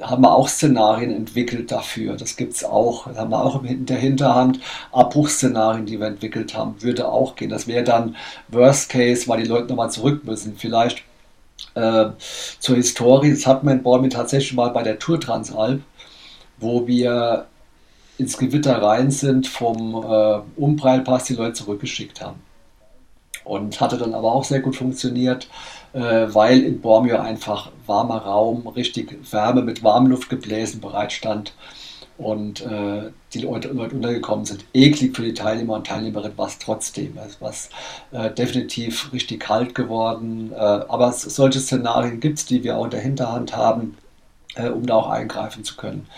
[0.00, 2.16] haben wir auch Szenarien entwickelt dafür.
[2.16, 3.06] Das gibt es auch.
[3.06, 4.60] Das haben wir auch in der Hinterhand.
[4.92, 7.50] Abbruchsszenarien, die wir entwickelt haben, würde auch gehen.
[7.50, 8.16] Das wäre dann
[8.48, 10.56] Worst Case, weil die Leute nochmal zurück müssen.
[10.56, 11.02] Vielleicht
[11.74, 12.10] äh,
[12.58, 13.30] zur Historie.
[13.30, 15.82] Das hatten wir in Bormi tatsächlich mal bei der Tour Transalp,
[16.58, 17.46] wo wir
[18.18, 22.40] ins Gewitter rein sind, vom äh, Umbreilpass die Leute zurückgeschickt haben.
[23.48, 25.48] Und hatte dann aber auch sehr gut funktioniert
[25.92, 31.54] äh, weil in Bormio einfach warmer Raum, richtig Wärme mit Warmluftgebläsen bereitstand
[32.18, 34.64] und äh, die Leute, untergekommen sind.
[34.74, 37.16] Eklig für die Teilnehmer und Teilnehmerinnen war es trotzdem.
[37.26, 37.52] Es war
[38.12, 40.52] äh, definitiv richtig kalt geworden.
[40.52, 43.96] Äh, aber solche Szenarien gibt es, die wir auch in der Hinterhand haben,
[44.56, 46.08] äh, um da auch eingreifen zu können.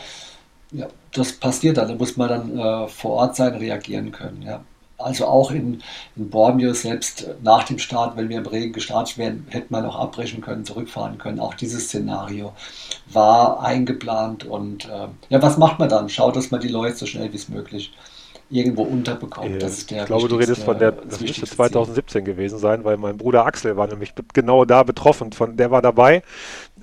[0.73, 1.89] Ja, das passiert dann.
[1.89, 4.43] Da muss man dann äh, vor Ort sein, reagieren können.
[4.43, 4.65] Ja.
[5.03, 5.83] Also auch in,
[6.17, 9.99] in Bormio selbst nach dem Start, wenn wir im Regen gestartet wären, hätte man noch
[9.99, 11.41] abbrechen können, zurückfahren können.
[11.41, 12.53] Auch dieses Szenario
[13.13, 14.45] war eingeplant.
[14.45, 16.09] Und äh, ja, was macht man dann?
[16.09, 17.93] Schaut, dass man die Leute so schnell wie es möglich
[18.51, 19.63] irgendwo unterbekommt.
[19.63, 22.35] Der ich glaube, du redest von der, das, das müsste 2017 Ziel.
[22.35, 25.33] gewesen sein, weil mein Bruder Axel war nämlich genau da betroffen.
[25.33, 26.23] Von, der war dabei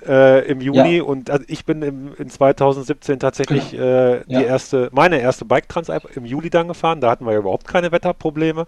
[0.06, 1.02] äh, im Juni ja.
[1.02, 3.84] und also ich bin im, in 2017 tatsächlich genau.
[3.84, 4.40] äh, die ja.
[4.40, 7.00] erste, meine erste Bike Trans im Juli dann gefahren.
[7.00, 8.66] Da hatten wir ja überhaupt keine Wetterprobleme,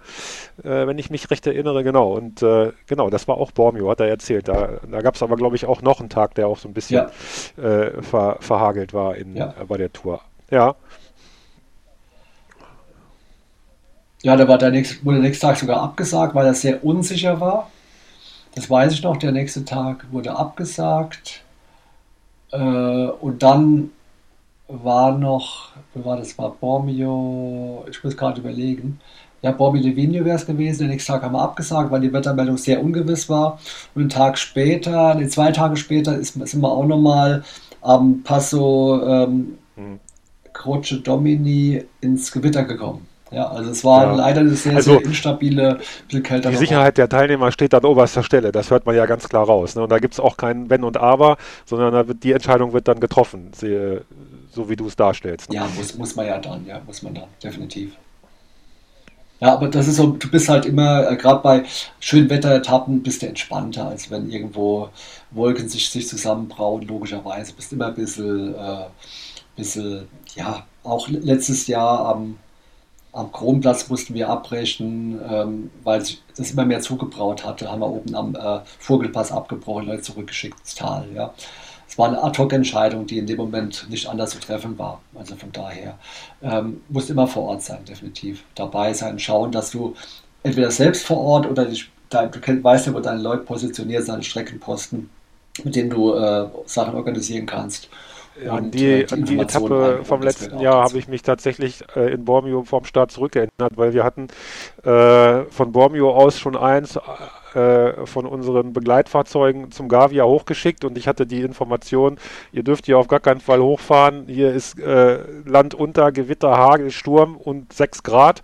[0.63, 1.83] äh, wenn ich mich recht erinnere.
[1.85, 2.13] Genau.
[2.13, 4.49] Und äh, genau, das war auch Bormio, hat er erzählt.
[4.49, 6.75] Da, da gab es aber, glaube ich, auch noch einen Tag, der auch so ein
[6.75, 7.07] bisschen
[7.57, 7.63] ja.
[7.63, 10.21] Äh, ver, verhagelt war in, äh, bei der Tour.
[10.51, 10.77] Ja.
[14.23, 17.41] Ja, da war der nächste, wurde der nächste Tag sogar abgesagt, weil er sehr unsicher
[17.41, 17.71] war.
[18.55, 19.17] Das weiß ich noch.
[19.17, 21.43] Der nächste Tag wurde abgesagt.
[22.53, 23.91] Äh, und dann
[24.69, 29.01] war noch, wie war das, war Bormio, ich muss gerade überlegen,
[29.43, 30.81] Ja, Bobby Livigno wäre es gewesen.
[30.81, 33.59] Den nächsten Tag haben wir abgesagt, weil die Wettermeldung sehr ungewiss war.
[33.95, 37.43] Und einen Tag später, nee, zwei Tage später, ist, sind wir auch nochmal
[37.81, 39.99] am Passo ähm, hm.
[40.53, 43.07] Croce Domini ins Gewitter gekommen.
[43.31, 44.15] Ja, also es war ja.
[44.15, 46.51] leider eine sehr, also, sehr instabile, bisschen kälter.
[46.51, 49.77] Die Sicherheit der Teilnehmer steht an oberster Stelle, das hört man ja ganz klar raus.
[49.77, 49.83] Ne?
[49.83, 52.99] Und da gibt es auch kein Wenn und Aber, sondern wird, die Entscheidung wird dann
[52.99, 55.51] getroffen, so wie du es darstellst.
[55.51, 55.57] Ne?
[55.57, 57.93] Ja, muss, muss man ja dann, ja, muss man dann, definitiv.
[59.41, 61.63] Ja, aber das ist so, du bist halt immer, äh, gerade bei
[61.99, 64.91] schönen Wetteretappen, bist du entspannter, als wenn irgendwo
[65.31, 67.55] Wolken sich, sich zusammenbrauen, logischerweise.
[67.55, 68.85] Bist immer ein bisschen, äh,
[69.57, 72.37] bisschen, ja, auch letztes Jahr am
[73.13, 77.71] am Kronplatz mussten wir abbrechen, ähm, weil sich das immer mehr zugebraut hatte.
[77.71, 81.09] Haben wir oben am äh, Vogelpass abgebrochen, Leute zurückgeschickt ins Tal.
[81.15, 81.35] Ja.
[81.89, 85.01] Es war eine Ad-Hoc-Entscheidung, die in dem Moment nicht anders zu treffen war.
[85.19, 85.99] Also von daher
[86.41, 88.45] ähm, musst immer vor Ort sein, definitiv.
[88.55, 89.97] Dabei sein, schauen, dass du
[90.45, 94.25] entweder selbst vor Ort oder dich, dein, du weißt ja, wo deine Leute positioniert sind,
[94.25, 95.11] Streckenposten,
[95.65, 97.89] mit denen du äh, Sachen organisieren kannst.
[98.43, 102.13] Ja, an die, äh, an die Etappe vom letzten Jahr habe ich mich tatsächlich äh,
[102.13, 104.29] in Bormio vom Start zurückgeändert, weil wir hatten
[104.83, 106.99] äh, von Bormio aus schon eins
[107.55, 112.19] äh, von unseren Begleitfahrzeugen zum Gavia hochgeschickt und ich hatte die Information,
[112.53, 116.91] ihr dürft hier auf gar keinen Fall hochfahren, hier ist äh, Land unter, Gewitter, Hagel,
[116.91, 118.43] Sturm und 6 Grad.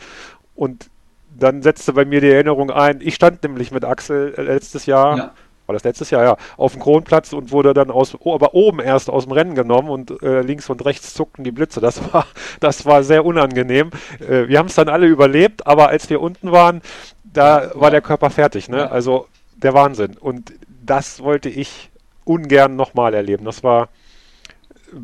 [0.54, 0.90] Und
[1.38, 5.16] dann setzte bei mir die Erinnerung ein, ich stand nämlich mit Axel äh, letztes Jahr
[5.16, 5.32] ja
[5.66, 9.10] war das letztes Jahr, ja, auf dem Kronplatz und wurde dann aus, aber oben erst
[9.10, 11.80] aus dem Rennen genommen und äh, links und rechts zuckten die Blitze.
[11.80, 12.26] Das war,
[12.60, 13.90] das war sehr unangenehm.
[14.20, 16.82] Äh, wir haben es dann alle überlebt, aber als wir unten waren,
[17.24, 18.90] da war der Körper fertig, ne?
[18.90, 19.26] Also
[19.56, 20.16] der Wahnsinn.
[20.18, 20.52] Und
[20.84, 21.90] das wollte ich
[22.24, 23.44] ungern nochmal erleben.
[23.44, 23.88] Das war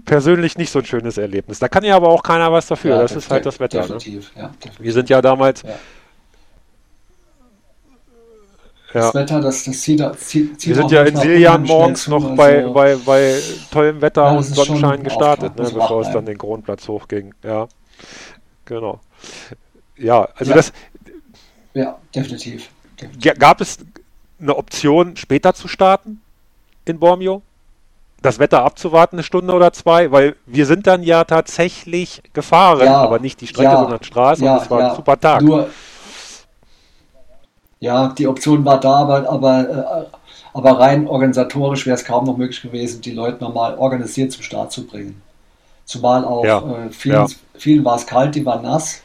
[0.04, 1.58] persönlich nicht so ein schönes Erlebnis.
[1.58, 2.96] Da kann ja aber auch keiner was dafür.
[2.96, 3.80] Ja, das ist halt das Wetter.
[3.80, 3.88] Ne?
[3.88, 4.42] Definitiv, ne?
[4.42, 4.80] ja, definitiv.
[4.80, 5.62] Wir sind ja damals
[8.92, 12.36] das Wetter, das, das zieht, zieht, zieht Wir sind ja in Siljan morgens noch also,
[12.36, 16.88] bei, bei, bei tollem Wetter ja, und Sonnenschein gestartet, ne, bevor es dann den Kronplatz
[16.88, 17.34] hochging.
[17.42, 17.68] Ja,
[18.64, 19.00] genau.
[19.96, 20.56] Ja, also ja.
[20.56, 20.72] das.
[21.74, 22.68] Ja, definitiv.
[23.00, 23.38] definitiv.
[23.38, 23.78] Gab es
[24.40, 26.20] eine Option, später zu starten
[26.84, 27.42] in Bormio?
[28.20, 32.98] Das Wetter abzuwarten, eine Stunde oder zwei, weil wir sind dann ja tatsächlich gefahren, ja,
[32.98, 35.42] aber nicht die Strecke, sondern Straße und es war ein super Tag.
[35.42, 35.70] Nur,
[37.82, 40.16] ja, die Option war da, aber, aber, äh,
[40.54, 44.70] aber rein organisatorisch wäre es kaum noch möglich gewesen, die Leute nochmal organisiert zum Start
[44.70, 45.20] zu bringen.
[45.84, 47.26] Zumal auch ja, äh, vielen, ja.
[47.54, 49.02] vielen war es kalt, die waren nass.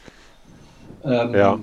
[1.04, 1.58] Ähm, ja.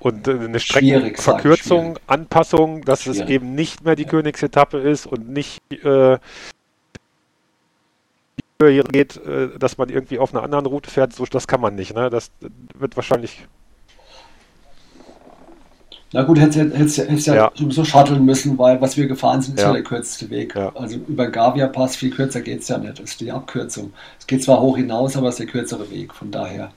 [0.00, 3.20] Und äh, eine Streckenverkürzung, Anpassung, dass schwierig.
[3.20, 4.08] es eben nicht mehr die ja.
[4.08, 6.16] Königsetappe ist und nicht äh,
[8.58, 11.94] geht, äh, dass man irgendwie auf einer anderen Route fährt, so, das kann man nicht.
[11.94, 12.08] Ne?
[12.08, 12.30] Das
[12.78, 13.46] wird wahrscheinlich
[16.14, 19.64] na gut, hätte es ja, ja, sowieso shutteln müssen, weil was wir gefahren sind, ist
[19.64, 20.54] ja, der kürzeste Weg.
[20.54, 20.70] Ja.
[20.76, 23.00] Also über Gavia Pass viel kürzer geht es ja nicht.
[23.00, 23.92] Das ist die Abkürzung.
[24.20, 26.14] Es geht zwar hoch hinaus, aber es ist der kürzere Weg.
[26.14, 26.70] Von daher.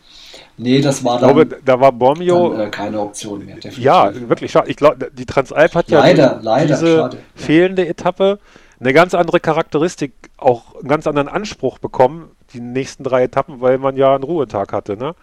[0.58, 3.58] Nee, das war ich dann, glaube, da war Bormio dann, äh, keine Option mehr.
[3.58, 3.84] Definitiv.
[3.84, 4.72] Ja, wirklich schade.
[4.72, 7.18] Ich glaube, die Transalp hat ja leider, leider, diese schade.
[7.36, 8.40] fehlende Etappe
[8.80, 13.78] eine ganz andere Charakteristik, auch einen ganz anderen Anspruch bekommen, die nächsten drei Etappen, weil
[13.78, 14.98] man ja einen Ruhetag hatte.
[14.98, 15.16] Ne?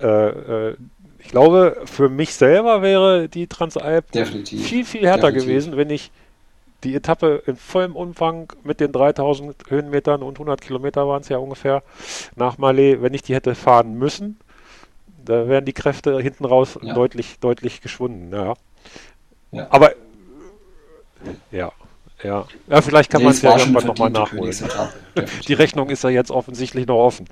[0.00, 0.78] Äh, äh, ich
[1.34, 4.64] glaube, für mich selber wäre die Transalp Definitiv.
[4.64, 5.48] viel, viel härter Definitiv.
[5.48, 6.12] gewesen, wenn ich
[6.84, 11.38] die Etappe in vollem Umfang mit den 3000 Höhenmetern und 100 Kilometer waren es ja
[11.38, 11.82] ungefähr
[12.36, 14.38] nach Malé, wenn ich die hätte fahren müssen,
[15.24, 16.94] da wären die Kräfte hinten raus ja.
[16.94, 18.30] deutlich, deutlich geschwunden.
[18.32, 18.54] Ja.
[19.50, 19.66] ja.
[19.70, 19.92] Aber
[21.50, 21.72] ja,
[22.22, 22.46] ja.
[22.68, 24.54] Ja, vielleicht kann nee, man es ja irgendwann nochmal nachholen.
[25.48, 27.26] die Rechnung ist ja jetzt offensichtlich noch offen.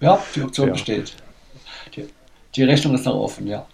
[0.00, 1.14] Ja, die Option besteht.
[2.56, 3.66] Die Rechnung ist noch offen, ja.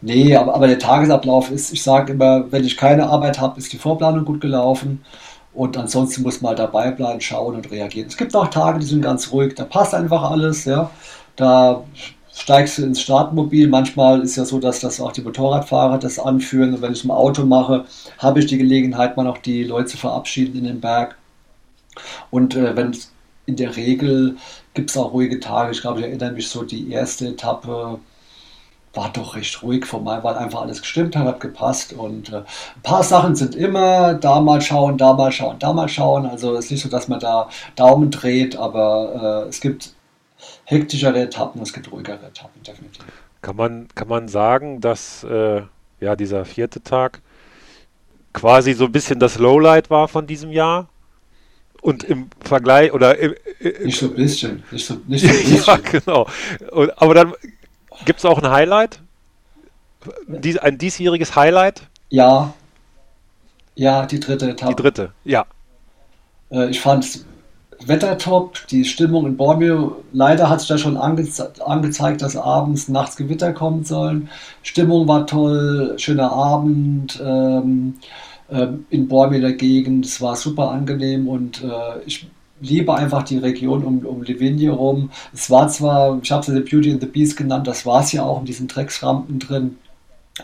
[0.00, 3.72] Nee, aber, aber der Tagesablauf ist, ich sage immer, wenn ich keine Arbeit habe, ist
[3.72, 5.04] die Vorplanung gut gelaufen.
[5.54, 8.08] Und ansonsten muss man dabei bleiben, schauen und reagieren.
[8.08, 10.90] Es gibt auch Tage, die sind ganz ruhig, da passt einfach alles, ja.
[11.36, 11.84] Da
[12.34, 13.68] steigst du ins Startmobil.
[13.68, 16.74] Manchmal ist ja so, dass das auch die Motorradfahrer das anführen.
[16.74, 17.84] Und wenn ich es im Auto mache,
[18.18, 21.16] habe ich die Gelegenheit, mal noch die Leute zu verabschieden in den Berg.
[22.30, 22.96] Und äh, wenn
[23.46, 24.36] in der Regel
[24.74, 25.72] gibt es auch ruhige Tage.
[25.72, 27.98] Ich glaube, ich erinnere mich so, die erste Etappe
[28.94, 31.92] war doch recht ruhig vorbei, weil einfach alles gestimmt hat, hat gepasst.
[31.92, 35.88] Und äh, ein paar Sachen sind immer da mal schauen, da mal schauen, da mal
[35.88, 36.26] schauen.
[36.26, 39.94] Also es ist nicht so, dass man da Daumen dreht, aber äh, es gibt
[40.64, 43.04] hektischere Etappen, es gibt ruhigere Etappen, definitiv.
[43.40, 45.62] Kann man, kann man sagen, dass äh,
[46.00, 47.22] ja, dieser vierte Tag
[48.32, 50.88] quasi so ein bisschen das Lowlight war von diesem Jahr?
[51.82, 55.36] Und im Vergleich oder im, im, nicht so ein bisschen, nicht so, nicht so ein
[55.36, 55.64] bisschen.
[55.66, 56.26] ja, genau.
[56.70, 57.34] Und, aber dann
[58.04, 59.00] Gibt es auch ein Highlight?
[60.26, 61.82] Dies, ein diesjähriges Highlight?
[62.08, 62.52] Ja.
[63.74, 64.74] Ja, die dritte Etappe.
[64.74, 65.46] Die dritte, ja.
[66.50, 67.24] Äh, ich fand
[67.86, 70.02] Wetter top, die Stimmung in Bormio.
[70.12, 71.26] Leider hat sich da schon ange
[71.64, 74.28] angezeigt, dass abends, nachts Gewitter kommen sollen.
[74.62, 77.94] Stimmung war toll, schöner Abend ähm,
[78.52, 80.06] äh, in Bormio der Gegend.
[80.06, 82.26] Es war super angenehm und äh, ich
[82.60, 85.10] liebe einfach die Region um, um Livigny rum.
[85.32, 88.12] Es war zwar, ich habe es The Beauty and the Beast genannt, das war es
[88.12, 89.76] ja auch in diesen Drecksrampen drin.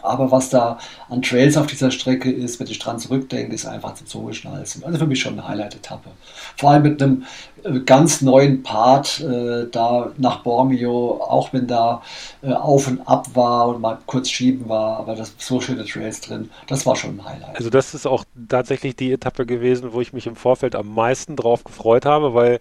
[0.03, 3.94] Aber was da an Trails auf dieser Strecke ist, wenn ich dran zurückdenke, ist einfach
[3.94, 4.85] zum Zungeschnalzen.
[4.85, 6.11] Also für mich schon eine Highlight-Etappe.
[6.57, 7.24] Vor allem mit einem
[7.64, 12.03] äh, ganz neuen Part äh, da nach Bormio, auch wenn da
[12.42, 16.20] äh, auf und ab war und mal kurz schieben war, aber das so schöne Trails
[16.20, 17.57] drin, das war schon ein Highlight.
[17.57, 21.35] Also das ist auch tatsächlich die Etappe gewesen, wo ich mich im Vorfeld am meisten
[21.35, 22.61] drauf gefreut habe, weil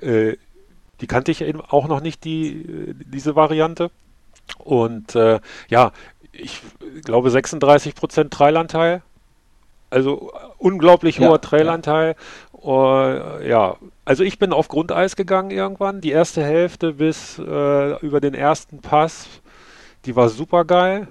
[0.00, 0.36] äh,
[1.02, 3.90] die kannte ich eben auch noch nicht, die, äh, diese Variante.
[4.58, 5.92] Und äh, ja,
[6.38, 6.60] ich
[7.04, 9.02] glaube 36 Prozent Trailanteil.
[9.90, 12.16] Also unglaublich hoher ja, Trailanteil.
[12.16, 12.60] Ja.
[12.64, 13.76] Uh, ja.
[14.06, 16.00] also ich bin auf Grundeis gegangen irgendwann.
[16.00, 19.28] Die erste Hälfte bis äh, über den ersten Pass,
[20.06, 21.06] die war super geil.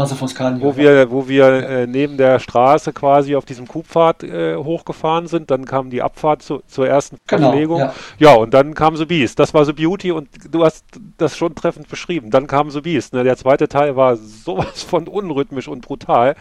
[0.00, 0.62] Passefoskanio.
[0.62, 5.50] Wo wir, wo wir äh, neben der Straße quasi auf diesem Kubpfad äh, hochgefahren sind,
[5.50, 7.80] dann kam die Abfahrt zu, zur ersten genau, Verpflegung.
[7.80, 7.94] Ja.
[8.18, 8.34] ja.
[8.34, 9.38] und dann kam The Beast.
[9.38, 10.86] Das war The Beauty und du hast
[11.18, 12.30] das schon treffend beschrieben.
[12.30, 13.12] Dann kam The Beast.
[13.12, 13.24] Ne?
[13.24, 16.34] Der zweite Teil war sowas von unrhythmisch und brutal.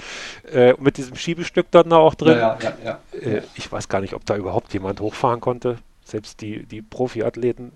[0.54, 2.38] Äh, mit diesem Schiebestück dann da auch drin.
[2.38, 5.80] Ja, ja, äh, ich weiß gar nicht, ob da überhaupt jemand hochfahren konnte.
[6.06, 7.74] Selbst die, die Profiathleten.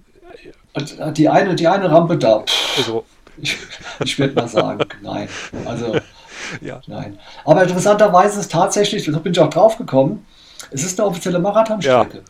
[1.15, 2.45] Die eine, die eine Rampe da.
[2.77, 3.05] Also,
[3.37, 3.57] ich,
[4.03, 5.27] ich würde mal sagen, nein.
[5.65, 5.95] Also,
[6.61, 6.81] ja.
[6.87, 7.19] nein.
[7.45, 10.25] Aber interessanterweise ist tatsächlich, da bin ich auch drauf gekommen,
[10.71, 12.17] es ist eine offizielle Marathonstrecke.
[12.17, 12.23] Ja.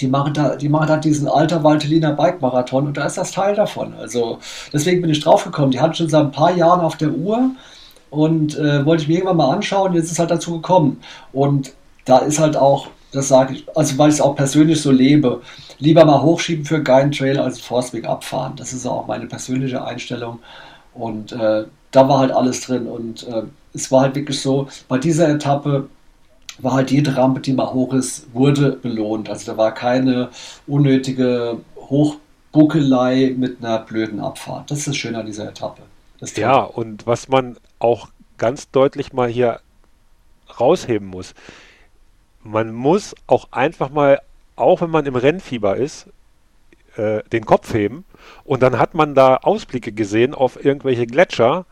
[0.00, 3.32] Die machen, da, die machen da diesen Alter Valteliner Bike Marathon und da ist das
[3.32, 3.94] Teil davon.
[3.94, 4.40] Also
[4.72, 5.70] deswegen bin ich drauf gekommen.
[5.70, 7.52] Die hatten schon seit ein paar Jahren auf der Uhr
[8.10, 9.94] und äh, wollte ich mir irgendwann mal anschauen.
[9.94, 11.00] Jetzt ist halt dazu gekommen.
[11.32, 11.72] Und
[12.04, 15.40] da ist halt auch, das sage ich, also weil ich es auch persönlich so lebe,
[15.78, 18.54] lieber mal hochschieben für einen Trail als Forstweg abfahren.
[18.56, 20.40] Das ist auch meine persönliche Einstellung.
[20.92, 22.86] Und äh, da war halt alles drin.
[22.86, 25.88] Und äh, es war halt wirklich so, bei dieser Etappe
[26.58, 29.28] war halt jede Rampe, die mal hoch ist, wurde belohnt.
[29.28, 30.30] Also da war keine
[30.66, 34.70] unnötige Hochbuckelei mit einer blöden Abfahrt.
[34.70, 35.82] Das ist das Schöne an dieser Etappe.
[36.34, 39.60] Ja, und was man auch ganz deutlich mal hier
[40.58, 41.34] rausheben muss,
[42.50, 44.20] man muss auch einfach mal
[44.56, 46.08] auch wenn man im Rennfieber ist,
[46.96, 48.04] äh, den Kopf heben
[48.44, 51.66] und dann hat man da Ausblicke gesehen auf irgendwelche Gletscher.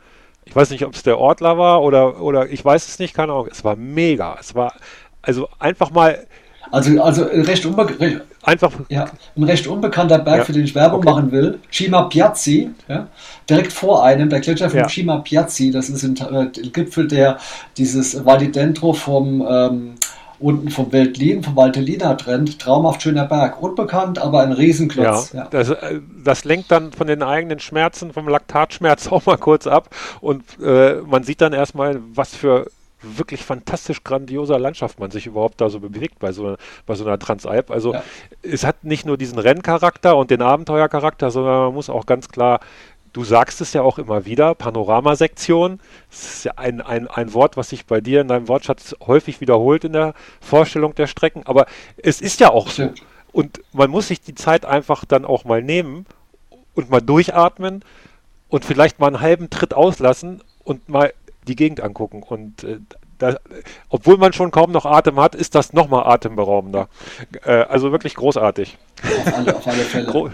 [0.45, 3.33] Ich weiß nicht, ob es der Ortler war oder, oder ich weiß es nicht, keine
[3.33, 3.49] Ahnung.
[3.51, 4.37] Es war mega.
[4.39, 4.75] Es war
[5.23, 6.27] also einfach mal.
[6.71, 9.07] Also, also recht, unbe einfach, ja,
[9.37, 11.11] ein recht unbekannter Berg, ja, für den ich Werbung okay.
[11.11, 11.59] machen will.
[11.71, 13.07] Cima Piazzi, ja,
[13.49, 14.89] direkt vor einem, der Gletscher von ja.
[14.89, 17.39] Cima Piazzi, das ist ein äh, Gipfel, der
[17.77, 19.95] dieses Val di Dentro vom ähm,
[20.45, 22.59] unten vom Weltlin, vom Valtellina trennt.
[22.59, 23.63] Traumhaft schöner Berg.
[23.63, 25.33] Unbekannt, aber ein Riesenklotz.
[25.33, 25.49] Ja, ja.
[25.51, 29.89] Das, äh, das, lenkt dann von den eigenen Schmerzen, vom Laktatschmerz auch mal kurz ab.
[30.21, 32.67] Und äh, man sieht dann erstmal, was für
[33.01, 37.19] wirklich fantastisch grandioser Landschaft man sich überhaupt da so bewegt bei so, bei so einer
[37.19, 37.71] Transalp.
[37.71, 38.03] Also ja.
[38.43, 42.61] es hat nicht nur diesen Renncharakter und den Abenteuercharakter, sondern man muss auch ganz klar
[43.14, 45.79] Du sagst es ja auch immer wieder, Panoramasektion.
[46.11, 49.40] Das ist ja ein, ein, ein Wort, was sich bei dir in deinem Wortschatz häufig
[49.40, 51.46] wiederholt in der Vorstellung der Strecken.
[51.46, 52.92] Aber es ist ja auch so.
[53.31, 56.07] Und man muss sich die Zeit einfach dann auch mal nehmen
[56.74, 57.85] und mal durchatmen
[58.48, 61.12] und vielleicht mal einen halben Tritt auslassen und mal
[61.46, 62.24] die Gegend angucken.
[62.24, 62.81] Und äh,
[63.18, 63.37] da,
[63.90, 66.88] obwohl man schon kaum noch Atem hat, ist das nochmal atemberaubender.
[67.44, 68.77] Äh, also wirklich großartig.
[69.05, 70.33] Auf alle, auf alle Fälle.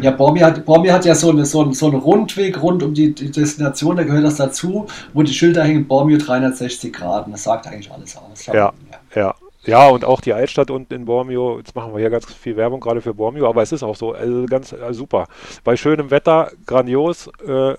[0.00, 2.94] Ja, Bormi hat, Bormi hat ja so, eine, so, einen, so einen Rundweg rund um
[2.94, 7.26] die, die, Destination, da gehört das dazu, wo die Schilder hängen, Bormio 360 Grad.
[7.26, 8.46] Und das sagt eigentlich alles aus.
[8.46, 8.72] Ja, ja,
[9.14, 9.34] ja.
[9.64, 12.80] Ja, und auch die Altstadt unten in Bormio, jetzt machen wir hier ganz viel Werbung
[12.80, 15.26] gerade für Bormio, aber es ist auch so, also ganz also super.
[15.64, 17.28] Bei schönem Wetter, grandios.
[17.46, 17.74] Äh,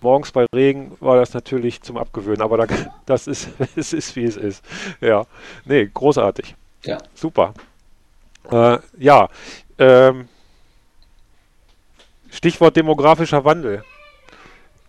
[0.00, 2.66] morgens bei Regen war das natürlich zum Abgewöhnen, aber da,
[3.06, 4.64] das ist, es ist, wie es ist.
[5.00, 5.26] Ja,
[5.64, 6.54] nee, großartig.
[6.84, 6.98] Ja.
[7.14, 7.52] Super.
[8.52, 9.28] Äh, ja,
[9.78, 10.28] ähm,
[12.34, 13.84] Stichwort demografischer Wandel.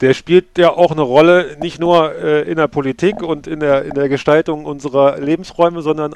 [0.02, 3.86] Der spielt ja auch eine Rolle, nicht nur äh, in der Politik und in der,
[3.86, 6.16] in der Gestaltung unserer Lebensräume, sondern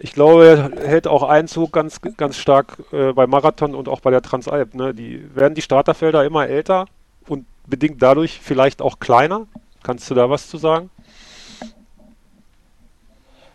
[0.00, 4.10] ich glaube, er hält auch Einzug ganz, ganz stark äh, bei Marathon und auch bei
[4.10, 4.74] der Transalp.
[4.74, 4.94] Ne?
[4.94, 6.86] Die werden die Starterfelder immer älter
[7.28, 9.46] und bedingt dadurch vielleicht auch kleiner.
[9.84, 10.90] Kannst du da was zu sagen?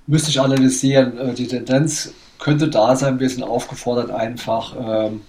[0.08, 1.18] Müsste ich analysieren.
[1.18, 3.20] Äh, die Tendenz könnte da sein.
[3.20, 5.22] Wir sind aufgefordert, einfach ähm,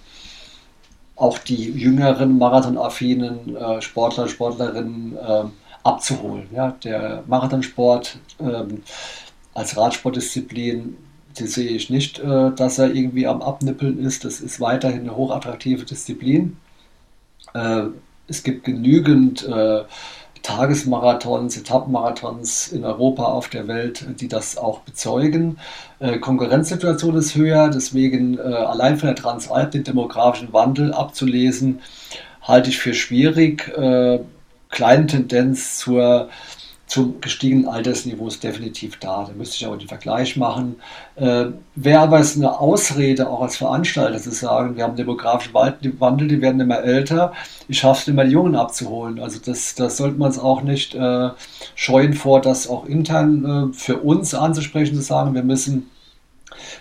[1.21, 5.45] auch die jüngeren marathonaffinen äh, Sportler, Sportlerinnen äh,
[5.85, 6.49] abzuholen.
[6.55, 6.77] Ja?
[6.83, 8.83] Der Marathonsport ähm,
[9.53, 10.97] als Radsportdisziplin,
[11.39, 14.25] die sehe ich nicht, äh, dass er irgendwie am Abnippeln ist.
[14.25, 16.57] Das ist weiterhin eine hochattraktive Disziplin.
[17.53, 17.89] Äh,
[18.27, 19.83] es gibt genügend äh,
[20.43, 25.59] Tagesmarathons, Etappenmarathons in Europa, auf der Welt, die das auch bezeugen.
[25.99, 31.81] Äh, Konkurrenzsituation ist höher, deswegen äh, allein von der Transalp den demografischen Wandel abzulesen,
[32.43, 33.69] halte ich für schwierig.
[33.77, 34.21] Äh,
[34.71, 36.29] kleine Tendenz zur
[36.91, 39.25] zum gestiegenen Altersniveau ist definitiv da.
[39.25, 40.75] Da müsste ich aber den Vergleich machen.
[41.15, 46.27] Äh, Wäre aber es eine Ausrede, auch als Veranstalter zu sagen, wir haben demografischen Wandel,
[46.27, 47.33] die werden immer älter,
[47.69, 49.21] ich schaffe es immer, die Jungen abzuholen.
[49.21, 51.31] Also das, das sollte man es auch nicht äh,
[51.77, 55.89] scheuen vor, das auch intern äh, für uns anzusprechen, zu sagen, wir müssen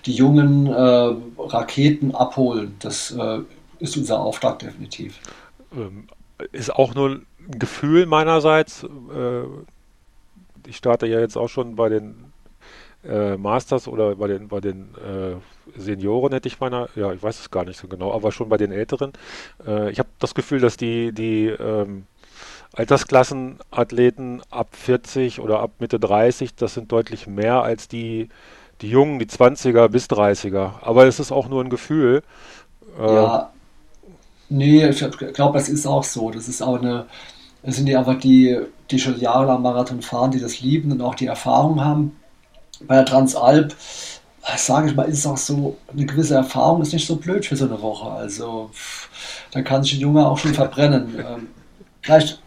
[0.08, 2.76] die jungen äh, Raketen abholen.
[2.80, 3.42] Das äh,
[3.78, 5.20] ist unser Auftrag definitiv.
[5.72, 6.08] Ähm,
[6.52, 7.26] ist auch nur ein
[7.60, 9.44] Gefühl meinerseits äh,
[10.70, 12.32] ich starte ja jetzt auch schon bei den
[13.04, 17.40] äh, Masters oder bei den, bei den äh, Senioren hätte ich meiner, ja, ich weiß
[17.40, 19.14] es gar nicht so genau, aber schon bei den Älteren.
[19.66, 22.06] Äh, ich habe das Gefühl, dass die, die ähm,
[22.74, 28.30] Altersklassenathleten ab 40 oder ab Mitte 30, das sind deutlich mehr als die,
[28.82, 30.74] die Jungen, die 20er bis 30er.
[30.82, 32.22] Aber es ist auch nur ein Gefühl.
[33.00, 33.52] Äh, ja,
[34.50, 35.00] nee, ich
[35.34, 36.32] glaube, das ist auch so.
[36.32, 37.08] Das ist auch eine,
[37.64, 38.60] es sind ja einfach die,
[38.92, 42.16] die schon jahrelang Marathon fahren, die das lieben und auch die Erfahrung haben.
[42.82, 43.76] Bei der Transalp,
[44.58, 47.56] sage ich mal, ist es auch so, eine gewisse Erfahrung ist nicht so blöd für
[47.56, 48.10] so eine Woche.
[48.10, 48.72] Also
[49.52, 51.16] da kann sich ein Junge auch schon verbrennen.
[51.20, 51.48] Ähm,
[52.02, 52.42] vielleicht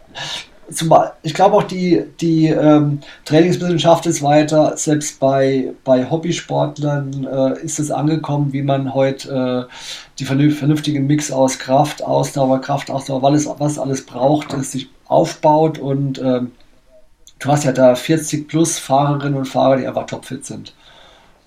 [0.73, 7.61] Zumal, ich glaube auch die, die ähm, Trainingswissenschaft ist weiter, selbst bei, bei Hobbysportlern äh,
[7.63, 9.73] ist es angekommen, wie man heute äh,
[10.19, 15.79] die vernünftige Mix aus Kraft, Ausdauer, Kraft, Ausdauer, was, was alles braucht, es sich aufbaut.
[15.79, 16.53] Und ähm,
[17.39, 20.75] du hast ja da 40 plus Fahrerinnen und Fahrer, die einfach topfit sind.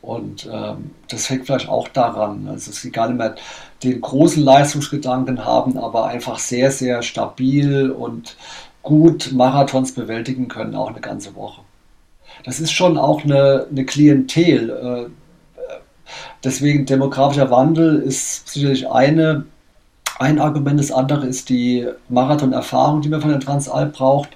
[0.05, 3.35] Und ähm, das hängt vielleicht auch daran, also dass sie gar nicht mehr
[3.81, 8.37] den großen Leistungsgedanken haben, aber einfach sehr, sehr stabil und
[8.85, 11.61] gut Marathons bewältigen können, auch eine ganze Woche.
[12.45, 14.69] Das ist schon auch eine, eine Klientel.
[14.69, 15.71] Äh,
[16.43, 19.45] deswegen demografischer Wandel ist sicherlich eine,
[20.19, 20.79] ein Argument.
[20.79, 24.29] Das andere ist die Marathonerfahrung, die man von der Transalp braucht.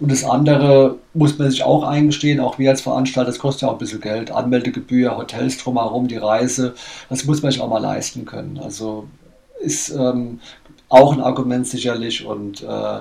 [0.00, 3.68] Und das andere muss man sich auch eingestehen, auch wir als Veranstalter, das kostet ja
[3.68, 4.32] auch ein bisschen Geld.
[4.32, 6.74] Anmeldegebühr, Hotels drumherum, die Reise,
[7.08, 8.58] das muss man sich auch mal leisten können.
[8.58, 9.06] Also
[9.60, 10.40] ist ähm,
[10.88, 13.00] auch ein Argument sicherlich und äh,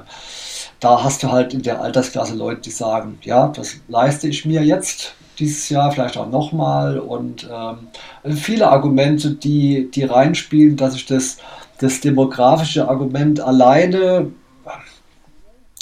[0.83, 4.63] da hast du halt in der Altersklasse Leute, die sagen, ja, das leiste ich mir
[4.63, 6.99] jetzt dieses Jahr, vielleicht auch nochmal.
[6.99, 11.37] Und ähm, viele Argumente, die, die reinspielen, dass ich das,
[11.79, 14.31] das demografische Argument alleine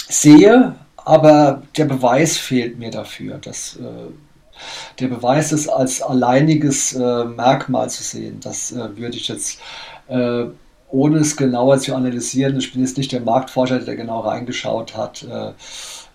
[0.08, 3.38] sehe, aber der Beweis fehlt mir dafür.
[3.42, 8.38] Das, äh, der Beweis ist als alleiniges äh, Merkmal zu sehen.
[8.40, 9.58] Das äh, würde ich jetzt
[10.06, 10.44] äh,
[10.92, 15.22] ohne es genauer zu analysieren, ich bin jetzt nicht der Marktforscher, der genau reingeschaut hat,
[15.22, 15.52] äh,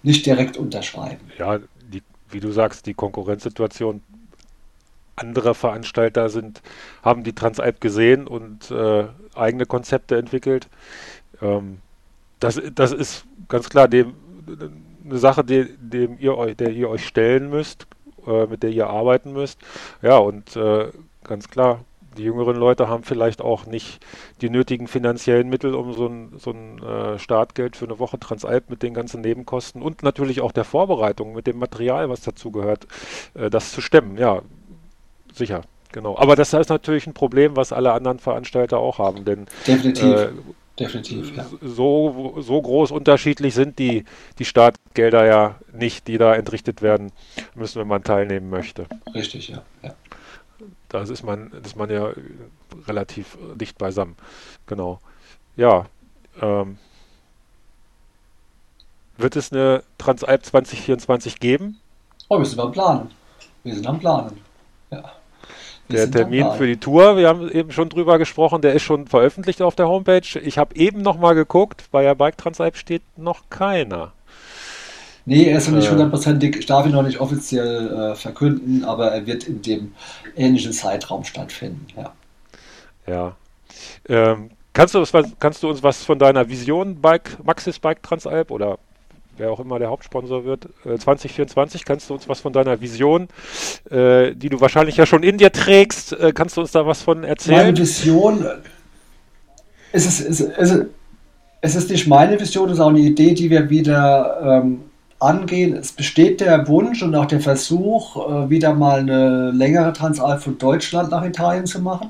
[0.03, 1.31] nicht direkt unterschreiben.
[1.37, 1.59] Ja,
[1.91, 4.01] die, wie du sagst, die Konkurrenzsituation
[5.15, 6.61] anderer Veranstalter sind,
[7.01, 10.67] haben die Transalp gesehen und äh, eigene Konzepte entwickelt.
[11.41, 11.79] Ähm,
[12.39, 14.13] das, das ist ganz klar dem,
[15.03, 17.87] eine Sache, die, dem ihr euch, der ihr euch stellen müsst,
[18.27, 19.59] äh, mit der ihr arbeiten müsst.
[20.03, 20.91] Ja, und äh,
[21.23, 21.83] ganz klar,
[22.17, 24.05] die jüngeren Leute haben vielleicht auch nicht
[24.41, 28.69] die nötigen finanziellen Mittel, um so ein, so ein äh, Startgeld für eine Woche Transalp
[28.69, 32.87] mit den ganzen Nebenkosten und natürlich auch der Vorbereitung mit dem Material, was dazu gehört,
[33.35, 34.17] äh, das zu stemmen.
[34.17, 34.41] Ja,
[35.33, 35.61] sicher,
[35.91, 36.17] genau.
[36.17, 40.03] Aber das ist natürlich ein Problem, was alle anderen Veranstalter auch haben, denn definitiv.
[40.03, 40.29] Äh,
[40.79, 41.47] Definitiv, ja.
[41.61, 44.05] So, so groß unterschiedlich sind die,
[44.37, 47.11] die Startgelder ja nicht, die da entrichtet werden
[47.55, 48.85] müssen, wenn man teilnehmen möchte.
[49.13, 49.63] Richtig, ja.
[49.81, 49.95] ja.
[50.89, 52.11] Da ist man, ist man ja
[52.87, 54.15] relativ dicht beisammen.
[54.65, 54.99] Genau.
[55.55, 55.85] Ja.
[56.41, 56.77] Ähm,
[59.17, 61.79] wird es eine Transalp 2024 geben?
[62.29, 63.09] Oh, wir sind am Planen.
[63.63, 64.39] Wir sind am Planen.
[64.91, 65.11] Ja.
[65.89, 69.61] der Termin für die Tour, wir haben eben schon drüber gesprochen, der ist schon veröffentlicht
[69.61, 70.39] auf der Homepage.
[70.41, 74.13] Ich habe eben noch mal geguckt, bei der Bike Transalp steht noch keiner.
[75.27, 75.91] Nee, er ist noch nicht äh.
[75.91, 79.91] hundertprozentig, ich darf ihn noch nicht offiziell äh, verkünden, aber er wird in dem
[80.37, 82.13] ähnlichen Zeitraum stattfinden, ja.
[83.05, 83.35] Ja.
[84.07, 85.03] Ähm, kannst, du,
[85.37, 88.79] kannst du uns was von deiner Vision Bike, Maxis Bike Transalp oder
[89.35, 93.27] wer auch immer der Hauptsponsor wird, äh, 2024, kannst du uns was von deiner Vision,
[93.91, 97.01] äh, die du wahrscheinlich ja schon in dir trägst, äh, kannst du uns da was
[97.01, 97.57] von erzählen?
[97.57, 98.45] Meine Vision
[99.91, 100.85] es ist, es, es,
[101.61, 104.81] es ist nicht meine Vision, es ist auch eine Idee, die wir wieder ähm,
[105.19, 105.75] angehen.
[105.75, 110.57] Es besteht der Wunsch und auch der Versuch, äh, wieder mal eine längere Transalp von
[110.57, 112.09] Deutschland nach Italien zu machen.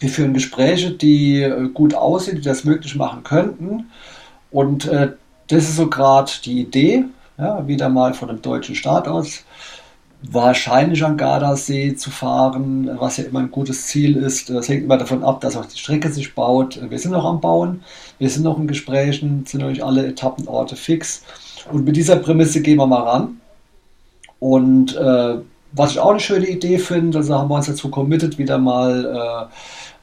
[0.00, 3.90] Wir führen Gespräche, die äh, gut aussehen, die das möglich machen könnten.
[4.50, 5.12] Und äh,
[5.48, 7.04] das ist so gerade die Idee,
[7.38, 9.44] ja, wieder mal von einem deutschen Staat aus
[10.30, 14.50] wahrscheinlich an Gardasee zu fahren, was ja immer ein gutes Ziel ist.
[14.50, 16.80] Das hängt immer davon ab, dass auch die Strecke sich baut.
[16.88, 17.82] Wir sind noch am Bauen,
[18.18, 21.22] wir sind noch in Gesprächen, sind noch nicht alle Etappenorte fix.
[21.70, 23.40] Und mit dieser Prämisse gehen wir mal ran.
[24.38, 25.36] Und äh,
[25.72, 29.50] was ich auch eine schöne Idee finde, also haben wir uns dazu committed, wieder mal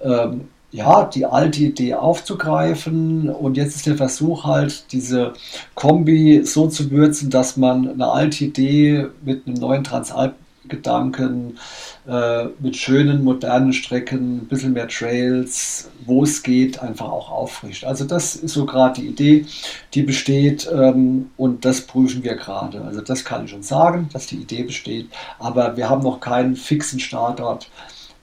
[0.03, 0.41] äh, ähm,
[0.71, 3.29] ja, die alte Idee aufzugreifen.
[3.29, 5.33] Und jetzt ist der Versuch halt, diese
[5.75, 11.57] Kombi so zu würzen, dass man eine alte Idee mit einem neuen Transalp-Gedanken,
[12.07, 17.83] äh, mit schönen, modernen Strecken, ein bisschen mehr Trails, wo es geht, einfach auch auffrischt.
[17.83, 19.45] Also das ist so gerade die Idee,
[19.93, 22.81] die besteht ähm, und das prüfen wir gerade.
[22.81, 26.55] Also das kann ich schon sagen, dass die Idee besteht, aber wir haben noch keinen
[26.55, 27.69] fixen Startort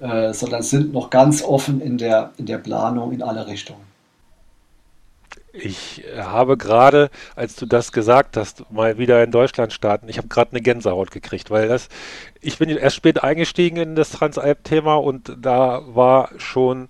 [0.01, 3.88] äh, sondern sind noch ganz offen in der, in der Planung in alle Richtungen.
[5.61, 10.28] Ich habe gerade, als du das gesagt hast, mal wieder in Deutschland starten, ich habe
[10.28, 11.88] gerade eine Gänsehaut gekriegt, weil das,
[12.40, 16.88] ich bin erst spät eingestiegen in das Transalp-Thema und da war schon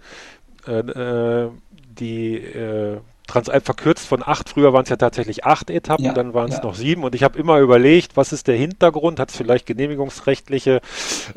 [0.66, 1.50] äh, äh
[1.98, 4.48] die äh, Transalp verkürzt von acht.
[4.48, 6.62] Früher waren es ja tatsächlich acht Etappen, ja, dann waren es ja.
[6.64, 7.04] noch sieben.
[7.04, 9.20] Und ich habe immer überlegt, was ist der Hintergrund?
[9.20, 10.80] Hat es vielleicht genehmigungsrechtliche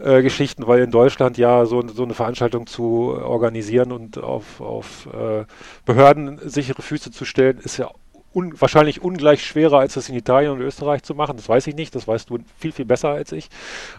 [0.01, 5.07] äh, Geschichten, weil in Deutschland ja so, so, eine Veranstaltung zu organisieren und auf, auf
[5.13, 5.45] äh,
[5.85, 7.89] Behörden sichere Füße zu stellen, ist ja
[8.33, 11.35] un wahrscheinlich ungleich schwerer, als das in Italien und Österreich zu machen.
[11.35, 13.49] Das weiß ich nicht, das weißt du viel, viel besser als ich.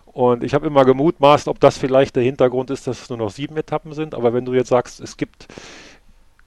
[0.06, 3.30] Und ich habe immer gemutmaßt, ob das vielleicht der Hintergrund ist, dass es nur noch
[3.30, 4.14] sieben Etappen sind.
[4.14, 5.48] Aber wenn du jetzt sagst, es gibt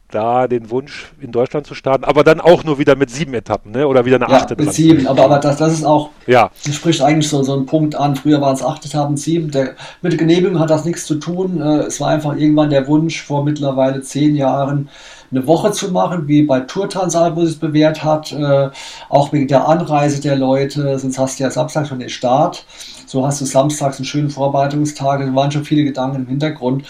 [0.09, 3.71] da den Wunsch, in Deutschland zu starten, aber dann auch nur wieder mit sieben Etappen,
[3.71, 3.87] ne?
[3.87, 4.55] Oder wieder eine ja, achte.
[4.55, 6.51] Mit sieben, aber, aber das, das ist auch, ja.
[6.65, 8.15] das spricht eigentlich so, so einen Punkt an.
[8.15, 9.51] Früher waren es acht Etappen, sieben.
[9.51, 11.61] Der, mit der Genehmigung hat das nichts zu tun.
[11.61, 14.89] Äh, es war einfach irgendwann der Wunsch, vor mittlerweile zehn Jahren
[15.31, 18.69] eine Woche zu machen, wie bei Tour Transal, wo es bewährt hat, äh,
[19.09, 22.65] auch wegen der Anreise der Leute, sonst hast du ja Samstag schon den Start.
[23.05, 25.21] So hast du samstags einen schönen Vorbereitungstag.
[25.21, 26.85] Da waren schon viele Gedanken im Hintergrund.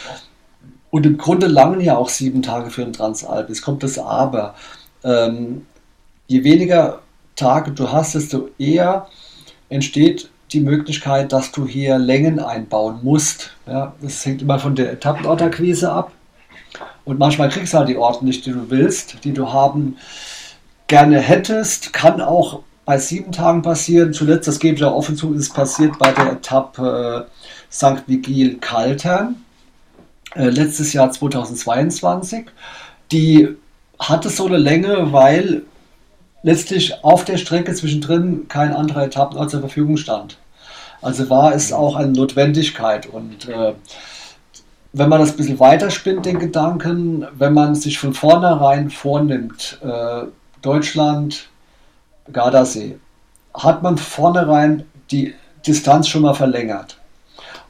[0.96, 3.50] Und im Grunde langen ja auch sieben Tage für ein Transalp.
[3.50, 4.56] Es kommt das Aber.
[5.04, 5.66] Ähm,
[6.28, 7.02] je weniger
[7.36, 9.06] Tage du hast, desto eher
[9.68, 13.52] entsteht die Möglichkeit, dass du hier Längen einbauen musst.
[13.68, 16.14] Ja, das hängt immer von der Etappenortakquise ab.
[17.04, 19.98] Und manchmal kriegst du halt die Orte nicht, die du willst, die du haben
[20.88, 21.92] gerne hättest.
[21.92, 24.14] Kann auch bei sieben Tagen passieren.
[24.14, 28.08] Zuletzt, das gebe ich auch offen zu, ist passiert bei der Etappe äh, St.
[28.08, 29.42] Vigil Kaltern.
[30.36, 32.46] Äh, letztes Jahr 2022.
[33.12, 33.56] Die
[33.98, 35.64] hatte so eine Länge, weil
[36.44, 40.38] letztlich auf der Strecke zwischendrin kein anderer Etappenort zur Verfügung stand.
[41.02, 43.08] Also war es auch eine Notwendigkeit.
[43.08, 43.74] Und äh,
[44.92, 50.24] wenn man das ein bisschen weiterspinnt, den Gedanken, wenn man sich von vornherein vornimmt, äh,
[50.62, 51.50] Deutschland,
[52.32, 52.98] Gardasee,
[53.54, 55.34] hat man vornherein die
[55.66, 56.98] Distanz schon mal verlängert.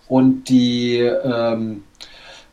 [0.07, 1.83] Und die ähm,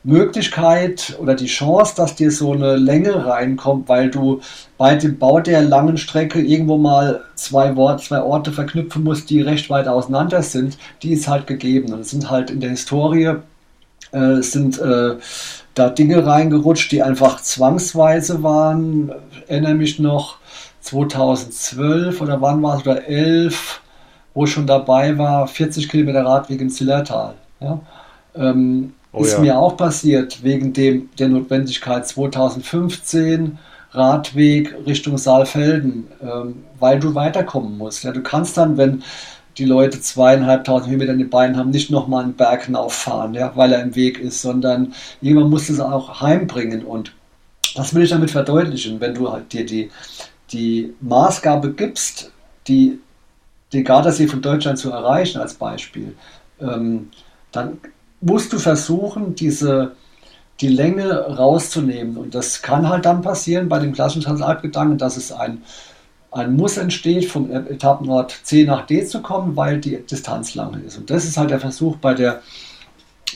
[0.05, 4.41] Möglichkeit oder die Chance, dass dir so eine Länge reinkommt, weil du
[4.77, 9.41] bei dem Bau der langen Strecke irgendwo mal zwei, Wort, zwei Orte verknüpfen musst, die
[9.41, 11.93] recht weit auseinander sind, die ist halt gegeben.
[11.93, 13.37] Und es sind halt in der Historie
[14.13, 15.17] äh, sind äh,
[15.75, 19.13] da Dinge reingerutscht, die einfach zwangsweise waren.
[19.33, 20.37] Ich erinnere mich noch
[20.81, 23.81] 2012 oder wann war es oder 11,
[24.35, 27.35] wo ich schon dabei war, 40 Kilometer Radweg im Zillertal.
[27.61, 27.81] Ja?
[28.35, 29.41] Ähm, Oh, ist ja.
[29.41, 33.59] mir auch passiert wegen dem, der Notwendigkeit 2015
[33.93, 38.05] Radweg Richtung Saalfelden, ähm, weil du weiterkommen musst.
[38.05, 39.03] Ja, du kannst dann, wenn
[39.59, 43.73] die Leute zweieinhalbtausend Höhenmeter in den Beinen haben, nicht nochmal einen Berg hinauffahren, ja, weil
[43.73, 46.85] er im Weg ist, sondern jemand muss es auch heimbringen.
[46.85, 47.13] Und
[47.75, 49.91] das will ich damit verdeutlichen, wenn du halt dir die,
[50.53, 52.33] die Maßgabe gibst,
[52.67, 52.99] die,
[53.75, 56.15] den Gardasee von Deutschland zu erreichen, als Beispiel,
[56.61, 57.11] ähm,
[57.51, 57.79] dann
[58.23, 59.93] musst du versuchen, diese,
[60.61, 62.17] die Länge rauszunehmen.
[62.17, 65.63] Und das kann halt dann passieren bei dem klassischen Transalpgedanken, dass es ein,
[66.31, 70.97] ein Muss entsteht, vom Etappenort C nach D zu kommen, weil die Distanz lange ist.
[70.97, 72.41] Und das ist halt der Versuch bei der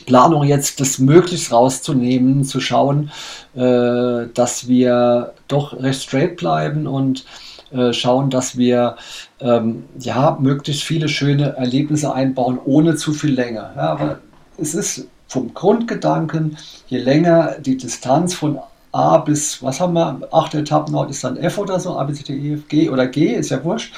[0.05, 3.11] Planung jetzt, das möglichst rauszunehmen, zu schauen,
[3.55, 7.25] äh, dass wir doch recht straight bleiben und
[7.71, 8.95] äh, schauen, dass wir
[9.41, 13.71] ähm, ja, möglichst viele schöne Erlebnisse einbauen, ohne zu viel Länge.
[13.75, 14.19] Ja, aber
[14.57, 18.59] es ist vom Grundgedanken, je länger die Distanz von
[18.91, 22.13] A bis, was haben wir, acht Etappen dort ist dann F oder so, A, B,
[22.13, 23.93] C, D, E, F, G oder G, ist ja wurscht.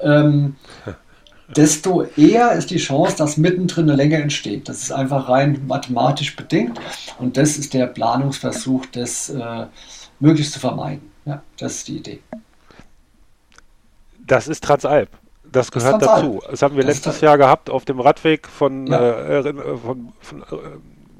[0.00, 0.56] Ähm,
[1.56, 4.68] desto eher ist die Chance, dass mittendrin eine Länge entsteht.
[4.68, 6.80] Das ist einfach rein mathematisch bedingt
[7.18, 9.66] und das ist der Planungsversuch, das äh,
[10.18, 11.10] möglichst zu vermeiden.
[11.26, 12.20] Ja, das ist die Idee.
[14.26, 15.10] Das ist Transalp.
[15.52, 16.40] Das gehört das dazu.
[16.48, 19.00] Das haben wir das letztes Jahr gehabt auf dem Radweg von, ja.
[19.00, 20.44] äh, äh von, von äh,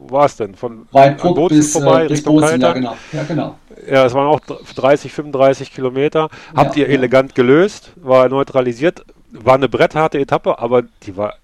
[0.01, 0.55] wo war es denn?
[0.55, 2.97] Von Bozen bis, vorbei, äh, Richtung Bozen, ja, genau.
[3.13, 3.57] ja, genau.
[3.87, 6.31] Ja, es waren auch 30, 35 Kilometer.
[6.55, 11.35] Habt ja, ihr elegant gelöst, war neutralisiert, war eine brettharte Etappe, aber die war,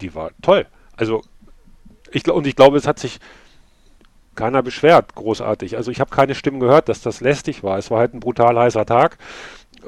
[0.00, 0.66] die war toll.
[0.96, 1.22] Also,
[2.10, 3.20] ich, und ich glaube, es hat sich
[4.34, 5.76] keiner beschwert, großartig.
[5.76, 7.78] Also ich habe keine Stimmen gehört, dass das lästig war.
[7.78, 9.18] Es war halt ein brutal heißer Tag.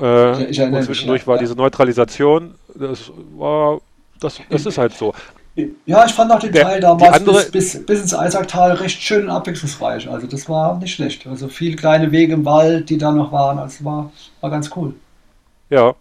[0.01, 1.41] Äh, ich, und zwischendurch war ja.
[1.41, 3.81] diese Neutralisation, das war,
[4.21, 5.13] das, das ist halt so.
[5.87, 9.25] Ja, ich fand auch den Teil damals andere, bis, bis, bis, ins Eisacktal recht schön
[9.25, 10.09] und abwechslungsreich.
[10.09, 11.27] Also das war nicht schlecht.
[11.27, 13.59] Also viele kleine Wege im Wald, die da noch waren.
[13.59, 14.95] Also war, war ganz cool.
[15.69, 15.95] Ja,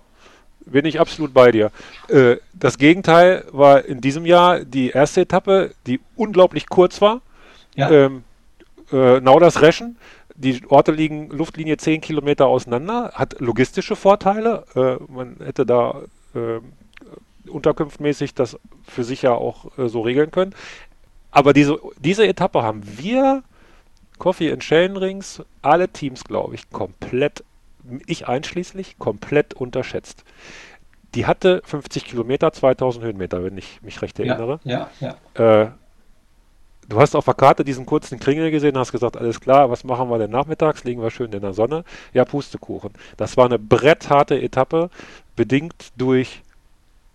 [0.65, 1.71] bin ich absolut bei dir.
[2.07, 7.21] Äh, das Gegenteil war in diesem Jahr die erste Etappe, die unglaublich kurz war.
[7.75, 7.89] Ja.
[7.89, 8.23] Ähm,
[8.91, 9.97] äh, Nauders-Reschen.
[10.37, 14.65] Die Orte liegen Luftlinie 10 Kilometer auseinander, hat logistische Vorteile.
[14.75, 16.01] Äh, man hätte da
[16.35, 16.59] äh,
[17.49, 20.53] unterkunftmäßig das für sich ja auch äh, so regeln können.
[21.31, 23.43] Aber diese, diese Etappe haben wir,
[24.19, 27.43] Coffee and Chain Rings, alle Teams, glaube ich, komplett,
[28.05, 30.23] ich einschließlich, komplett unterschätzt.
[31.15, 34.59] Die hatte 50 Kilometer, 2000 Höhenmeter, wenn ich mich recht erinnere.
[34.63, 35.17] Ja, ja.
[35.37, 35.73] ja.
[36.89, 40.09] Du hast auf der Karte diesen kurzen Kringel gesehen, hast gesagt, alles klar, was machen
[40.09, 40.85] wir denn nachmittags?
[40.85, 41.83] Liegen wir schön in der Sonne?
[42.13, 42.91] Ja, Pustekuchen.
[43.17, 44.89] Das war eine brettharte Etappe,
[45.35, 46.43] bedingt durch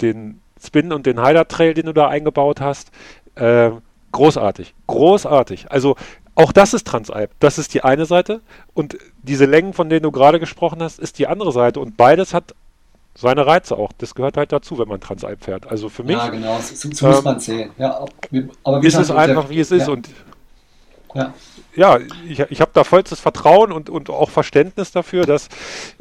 [0.02, 2.90] den Spin und den Highlight Trail, den du da eingebaut hast.
[3.34, 3.70] Äh,
[4.12, 5.72] großartig, großartig.
[5.72, 5.96] Also
[6.34, 7.30] auch das ist Transalp.
[7.40, 8.42] Das ist die eine Seite
[8.74, 12.34] und diese Längen, von denen du gerade gesprochen hast, ist die andere Seite und beides
[12.34, 12.54] hat
[13.14, 13.92] seine Reize auch.
[13.98, 15.66] Das gehört halt dazu, wenn man Transalp fährt.
[15.66, 16.16] Also für mich.
[16.16, 17.70] Ja, genau, so muss ähm, man sehen.
[17.78, 18.04] Ja,
[18.64, 19.86] aber wie ist es einfach, wie es ist.
[19.86, 19.92] Ja.
[19.92, 20.08] Und
[21.14, 21.34] ja,
[21.74, 21.98] ja
[22.28, 25.48] ich, ich habe da vollstes Vertrauen und, und auch Verständnis dafür, dass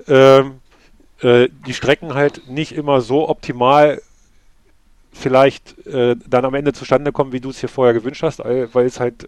[0.08, 0.62] ähm,
[1.22, 4.02] äh, die Strecken halt nicht immer so optimal
[5.12, 8.86] vielleicht äh, dann am Ende zustande kommen, wie du es hier vorher gewünscht hast, weil
[8.86, 9.28] es halt äh,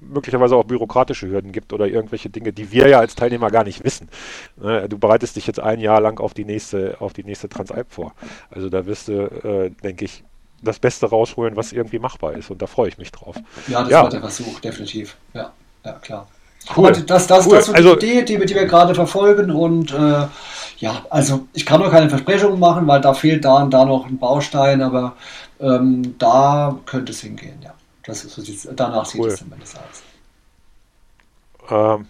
[0.00, 3.82] möglicherweise auch bürokratische Hürden gibt oder irgendwelche Dinge, die wir ja als Teilnehmer gar nicht
[3.84, 4.08] wissen.
[4.56, 4.88] Ne?
[4.88, 8.14] Du bereitest dich jetzt ein Jahr lang auf die nächste, auf die nächste Transalp vor.
[8.50, 10.22] Also da wirst du, äh, denke ich,
[10.62, 12.50] das Beste rausholen, was irgendwie machbar ist.
[12.50, 13.36] Und da freue ich mich drauf.
[13.68, 14.02] Ja, das ja.
[14.02, 15.16] war der Versuch, definitiv.
[15.34, 15.52] Ja,
[15.84, 16.28] ja klar.
[16.76, 16.88] Cool.
[16.88, 17.56] Aber das, das, cool.
[17.56, 19.50] das ist also, die Idee, die, die wir gerade verfolgen.
[19.50, 20.26] Und äh,
[20.78, 24.06] ja, also ich kann noch keine Versprechungen machen, weil da fehlt da und da noch
[24.06, 25.14] ein Baustein, aber
[25.60, 27.72] ähm, da könnte es hingehen, ja.
[28.04, 30.02] Das ist, so, danach sieht es zumindest aus.
[31.70, 32.08] Ähm,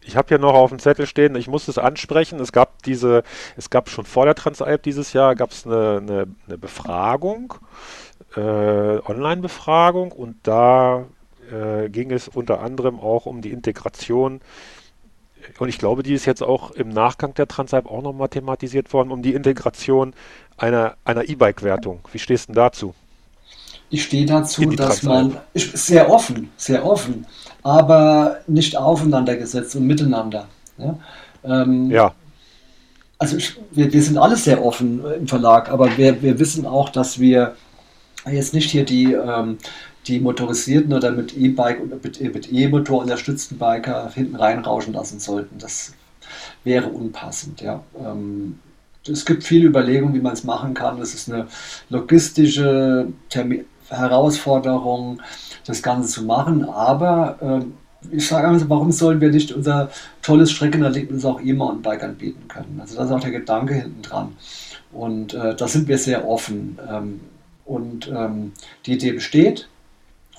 [0.00, 3.22] ich habe hier noch auf dem Zettel stehen, ich muss es ansprechen, es gab diese,
[3.56, 7.54] es gab schon vor der Transalp dieses Jahr, gab es eine, eine, eine Befragung,
[8.34, 11.04] äh, Online-Befragung und da
[11.52, 14.40] äh, ging es unter anderem auch um die Integration
[15.58, 19.10] und ich glaube, die ist jetzt auch im Nachgang der Transalp auch nochmal thematisiert worden,
[19.10, 20.14] um die Integration
[20.56, 22.00] einer, einer E-Bike-Wertung.
[22.12, 22.94] Wie stehst du denn dazu?
[23.90, 27.26] Ich stehe dazu, dass man sehr offen, sehr offen,
[27.62, 30.48] aber nicht aufeinander gesetzt und miteinander.
[30.78, 30.98] Ja.
[31.44, 32.14] Ähm, ja.
[33.18, 36.88] Also ich, wir, wir sind alle sehr offen im Verlag, aber wir, wir wissen auch,
[36.88, 37.54] dass wir
[38.30, 39.58] jetzt nicht hier die ähm,
[40.06, 45.58] die motorisierten oder mit E-Bike und mit E-Motor unterstützten Biker hinten reinrauschen lassen sollten.
[45.58, 45.92] Das
[46.64, 47.60] wäre unpassend.
[47.60, 47.82] Ja.
[47.98, 48.58] Ähm,
[49.06, 51.00] es gibt viele Überlegungen, wie man es machen kann.
[51.00, 51.46] Es ist eine
[51.88, 55.20] logistische Termin Herausforderung,
[55.66, 56.64] das Ganze zu machen.
[56.64, 57.62] Aber
[58.10, 59.90] äh, ich sage einfach, warum sollen wir nicht unser
[60.22, 62.78] tolles Streckenerlebnis auch E-Mountainbike anbieten können?
[62.80, 64.36] Also das ist auch der Gedanke hinten dran.
[64.92, 66.78] Und äh, da sind wir sehr offen.
[66.88, 67.20] Ähm,
[67.64, 68.52] und ähm,
[68.86, 69.68] die Idee besteht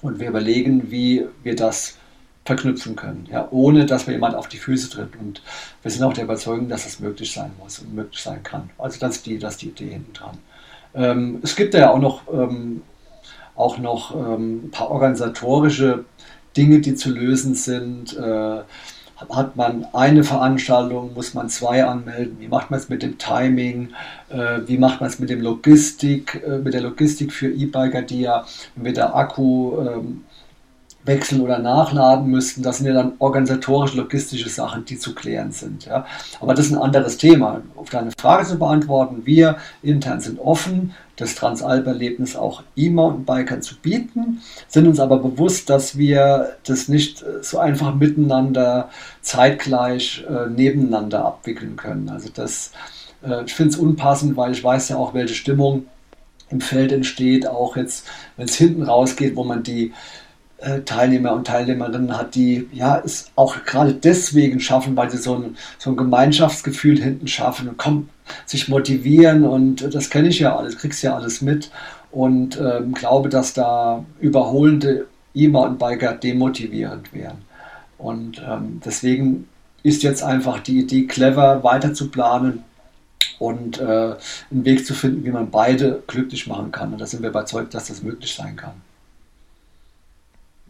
[0.04, 1.98] und wir überlegen, wie wir das
[2.46, 5.16] verknüpfen können, ja, ohne dass wir jemand auf die Füße tritt.
[5.16, 5.42] Und
[5.82, 8.70] wir sind auch der Überzeugung, dass das möglich sein muss und möglich sein kann.
[8.78, 10.38] Also das ist die, das ist die Idee hinten dran.
[10.94, 12.82] Ähm, es gibt ja auch noch, ähm,
[13.56, 16.04] auch noch ähm, ein paar organisatorische
[16.58, 18.16] Dinge, die zu lösen sind.
[18.18, 18.62] Äh,
[19.30, 23.90] hat man eine Veranstaltung, muss man zwei anmelden, wie macht man es mit dem Timing,
[24.30, 28.22] äh, wie macht man es mit dem Logistik, äh, mit der Logistik für E-Biker, die
[28.22, 28.46] ja,
[28.76, 30.24] wenn der Akku ähm,
[31.06, 32.64] wechseln oder nachladen müssten.
[32.64, 35.86] Das sind ja dann organisatorische, logistische Sachen, die zu klären sind.
[35.86, 36.06] Ja.
[36.40, 37.62] Aber das ist ein anderes Thema.
[37.76, 44.42] Auf deine Frage zu beantworten, wir intern sind offen, das Transalp-Erlebnis auch E-Mountainbikern zu bieten,
[44.68, 48.90] sind uns aber bewusst, dass wir das nicht äh, so einfach miteinander
[49.22, 52.10] zeitgleich äh, nebeneinander abwickeln können.
[52.10, 52.72] Also das,
[53.24, 55.86] äh, ich finde es unpassend, weil ich weiß ja auch, welche Stimmung
[56.50, 59.92] im Feld entsteht, auch jetzt, wenn es hinten rausgeht, wo man die
[60.86, 65.58] Teilnehmer und Teilnehmerinnen hat, die ja es auch gerade deswegen schaffen, weil sie so ein,
[65.78, 68.10] so ein Gemeinschaftsgefühl hinten schaffen und kommen,
[68.46, 71.72] sich motivieren und das kenne ich ja alles, kriegst ja alles mit
[72.12, 77.40] und ähm, glaube, dass da überholende E-Mountainbiker demotivierend wären.
[77.98, 79.48] Und ähm, deswegen
[79.82, 82.64] ist jetzt einfach die Idee, clever weiter zu planen
[83.40, 84.16] und äh,
[84.52, 86.94] einen Weg zu finden, wie man beide glücklich machen kann.
[86.94, 88.82] Und da sind wir überzeugt, dass das möglich sein kann.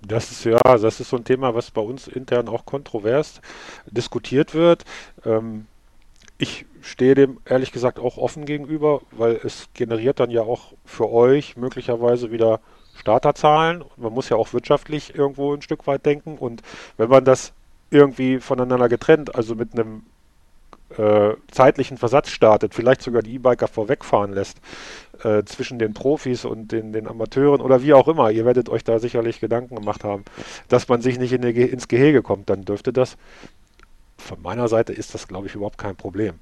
[0.05, 3.41] Das ist ja, das ist so ein Thema, was bei uns intern auch kontrovers
[3.89, 4.83] diskutiert wird.
[5.25, 5.67] Ähm,
[6.37, 11.09] ich stehe dem ehrlich gesagt auch offen gegenüber, weil es generiert dann ja auch für
[11.09, 12.59] euch möglicherweise wieder
[12.95, 13.83] Starterzahlen.
[13.97, 16.37] Man muss ja auch wirtschaftlich irgendwo ein Stück weit denken.
[16.37, 16.61] Und
[16.97, 17.53] wenn man das
[17.89, 20.03] irgendwie voneinander getrennt, also mit einem
[20.97, 24.59] äh, zeitlichen Versatz startet, vielleicht sogar die E-Biker vorwegfahren lässt,
[25.23, 28.83] äh, zwischen den Profis und den, den Amateuren oder wie auch immer, ihr werdet euch
[28.83, 30.23] da sicherlich Gedanken gemacht haben,
[30.67, 33.17] dass man sich nicht in die, ins Gehege kommt, dann dürfte das,
[34.17, 36.35] von meiner Seite ist das, glaube ich, überhaupt kein Problem.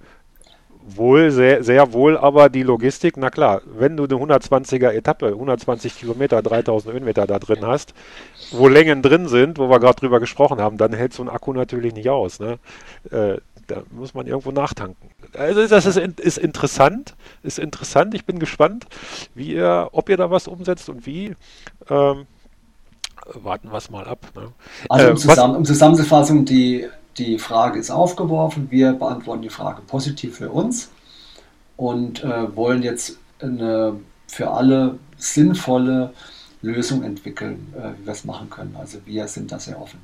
[0.84, 6.00] Wohl, sehr, sehr wohl, aber die Logistik, na klar, wenn du eine 120er Etappe, 120
[6.00, 7.94] Kilometer, 3000 Höhenmeter da drin hast,
[8.52, 11.54] wo Längen drin sind, wo wir gerade drüber gesprochen haben, dann hält so ein Akku
[11.54, 12.40] natürlich nicht aus.
[12.40, 12.58] Ne?
[13.12, 13.38] Äh,
[13.72, 15.10] da muss man irgendwo nachtanken.
[15.34, 18.14] Also das ist, ist interessant, ist interessant.
[18.14, 18.86] Ich bin gespannt,
[19.34, 21.36] wie ihr, ob ihr da was umsetzt und wie.
[21.90, 22.28] Ähm,
[23.34, 24.26] warten wir es mal ab.
[24.36, 24.52] Ne?
[24.90, 28.70] Also um, äh, zusammen, um Zusammenfassung, die, die Frage ist aufgeworfen.
[28.72, 30.90] Wir beantworten die Frage positiv für uns
[31.78, 36.14] und äh, wollen jetzt eine für alle sinnvolle
[36.62, 38.76] Lösung entwickeln, äh, wie wir es machen können.
[38.80, 40.00] Also wir sind da sehr offen.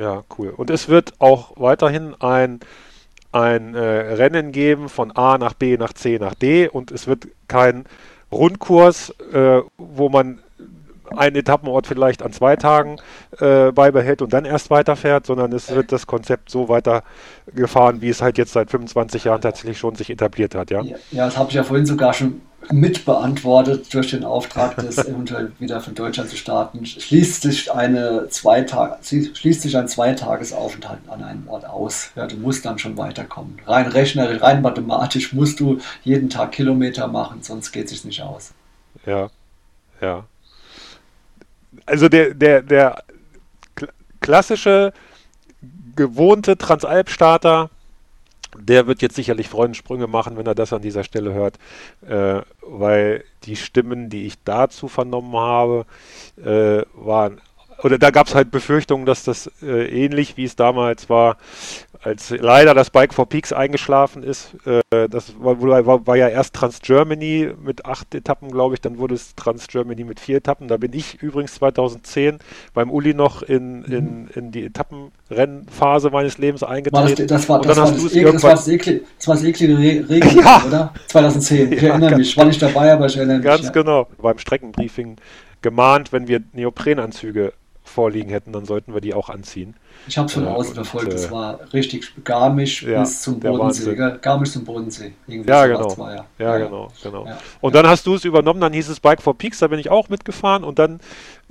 [0.00, 0.48] Ja, cool.
[0.56, 2.60] Und es wird auch weiterhin ein,
[3.32, 7.28] ein äh, Rennen geben von A nach B nach C nach D und es wird
[7.48, 7.84] kein
[8.32, 10.38] Rundkurs, äh, wo man
[11.16, 12.96] einen Etappenort vielleicht an zwei Tagen
[13.38, 18.22] äh, beibehält und dann erst weiterfährt, sondern es wird das Konzept so weitergefahren, wie es
[18.22, 20.82] halt jetzt seit 25 Jahren tatsächlich schon sich etabliert hat, ja?
[20.82, 25.52] Ja, ja das habe ich ja vorhin sogar schon mitbeantwortet durch den Auftrag, das eventuell
[25.58, 26.84] wieder von Deutschland zu starten.
[26.84, 32.10] Schließt sich, eine zwei schließt sich ein Zweitagesaufenthalt an einem Ort aus.
[32.16, 33.58] Ja, du musst dann schon weiterkommen.
[33.66, 38.22] Rein rechnerisch, rein mathematisch musst du jeden Tag Kilometer machen, sonst geht es sich nicht
[38.22, 38.52] aus.
[39.06, 39.30] Ja,
[40.00, 40.24] ja
[41.86, 43.04] also der, der, der
[44.20, 44.92] klassische,
[45.96, 47.70] gewohnte Transalp-Starter,
[48.58, 51.58] der wird jetzt sicherlich Freudensprünge machen, wenn er das an dieser Stelle hört,
[52.06, 55.86] äh, weil die Stimmen, die ich dazu vernommen habe,
[56.42, 57.40] äh, waren,
[57.82, 61.36] oder da gab es halt Befürchtungen, dass das äh, ähnlich wie es damals war,
[62.02, 66.54] als leider das Bike for Peaks eingeschlafen ist, äh, das war, war, war, ja erst
[66.54, 70.68] Trans Germany mit acht Etappen, glaube ich, dann wurde es Trans Germany mit vier Etappen.
[70.68, 72.38] Da bin ich übrigens 2010
[72.72, 77.26] beim Uli noch in, in, in die Etappenrennphase meines Lebens eingetreten.
[77.26, 79.78] Das, das war, das, war das, das, das, war das, eklige, das war das eklige
[79.78, 80.62] Regeln, ja.
[80.66, 80.94] oder?
[81.08, 81.72] 2010.
[81.72, 83.46] Ich ja, erinnere mich, war nicht dabei, aber ich erinnere mich.
[83.46, 83.70] Ganz ja.
[83.72, 84.08] genau.
[84.20, 85.16] Beim Streckenbriefing
[85.60, 87.52] gemahnt, wenn wir Neoprenanzüge
[87.90, 89.74] vorliegen hätten, dann sollten wir die auch anziehen.
[90.06, 93.40] Ich habe es von äh, außen verfolgt, das äh, war richtig Garmisch ja, bis zum
[93.40, 95.12] Bodensee, Garmisch zum Bodensee.
[95.26, 95.98] Irgendwie ja, genau.
[95.98, 96.26] War, ja.
[96.38, 96.58] ja.
[96.58, 97.26] ja, genau, genau.
[97.60, 99.90] Und dann hast du es übernommen, dann hieß es Bike for Peaks, da bin ich
[99.90, 101.00] auch mitgefahren und dann,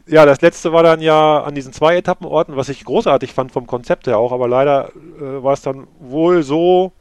[0.07, 3.67] ja, das letzte war dann ja an diesen zwei Etappenorten, was ich großartig fand vom
[3.67, 6.93] Konzept her auch, aber leider äh, war es dann wohl so,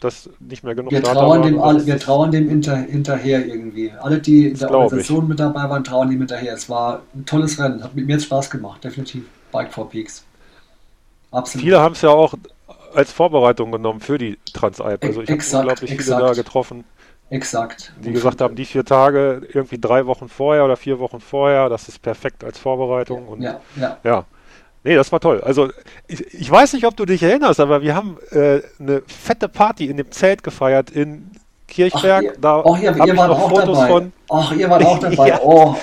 [0.00, 3.92] dass nicht mehr genug wir trauern dem Wir trauern dem hinter, hinterher irgendwie.
[4.00, 5.28] Alle, die in der Organisation ich.
[5.28, 6.54] mit dabei waren, trauern dem hinterher.
[6.54, 9.24] Es war ein tolles Rennen, hat mir jetzt Spaß gemacht, definitiv.
[9.52, 10.24] Bike for Peaks.
[11.30, 11.64] Absolut.
[11.64, 12.34] Viele haben es ja auch
[12.94, 15.04] als Vorbereitung genommen für die Transalp.
[15.04, 16.18] Also ich habe unglaublich exakt.
[16.18, 16.84] viele da getroffen.
[17.30, 17.92] Exakt.
[18.04, 21.88] Die gesagt haben, die vier Tage irgendwie drei Wochen vorher oder vier Wochen vorher, das
[21.88, 23.26] ist perfekt als Vorbereitung.
[23.26, 23.98] Und ja, ja.
[24.04, 24.24] ja.
[24.84, 25.40] Nee, das war toll.
[25.40, 25.70] Also
[26.06, 29.86] ich, ich weiß nicht, ob du dich erinnerst, aber wir haben äh, eine fette Party
[29.86, 31.30] in dem Zelt gefeiert in
[31.66, 32.24] Kirchberg.
[32.28, 33.88] Ach, da oh, ihr, ihr wart auch Fotos dabei.
[33.88, 34.12] von.
[34.30, 35.28] Ach, ihr wart auch dabei.
[35.28, 35.40] ja.
[35.42, 35.74] Oh,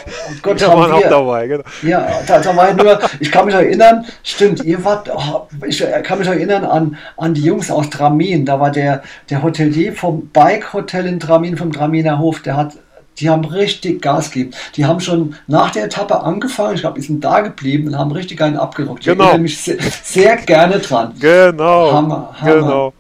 [0.44, 1.64] Gott, wir waren auch dabei, genau.
[1.82, 5.84] Ja, da, da war ich nur, ich kann mich erinnern, stimmt, ihr wart, oh, ich
[6.04, 8.46] kann mich erinnern an, an die Jungs aus Dramin.
[8.46, 12.78] Da war der, der Hotelier vom Bike Hotel in Dramin, vom Draminer Hof, der hat
[13.18, 14.52] Die haben richtig Gas gegeben.
[14.76, 18.12] Die haben schon nach der Etappe angefangen, ich glaube, die sind da geblieben und haben
[18.12, 19.02] richtig einen abgerockt.
[19.02, 19.26] Ich Genau.
[19.26, 21.14] erinnere mich sehr, sehr gerne dran.
[21.20, 21.92] Genau.
[21.94, 22.54] Hammer, Hammer.
[22.56, 22.94] Genau.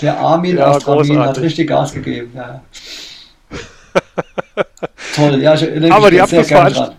[0.00, 2.32] Der Armin Ja, aus Tramin hat richtig Gas gegeben.
[2.34, 2.60] Ja.
[5.14, 6.94] Toll, ja, ich erinnere Aber mich die sehr gerne dran.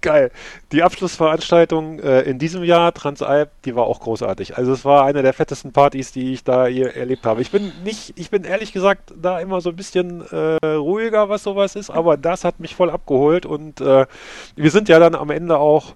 [0.00, 0.30] Geil.
[0.70, 4.56] Die Abschlussveranstaltung äh, in diesem Jahr, Transalp, die war auch großartig.
[4.56, 7.42] Also es war eine der fettesten Partys, die ich da hier erlebt habe.
[7.42, 11.42] Ich bin nicht, ich bin ehrlich gesagt da immer so ein bisschen äh, ruhiger, was
[11.42, 14.06] sowas ist, aber das hat mich voll abgeholt und äh,
[14.54, 15.94] wir sind ja dann am Ende auch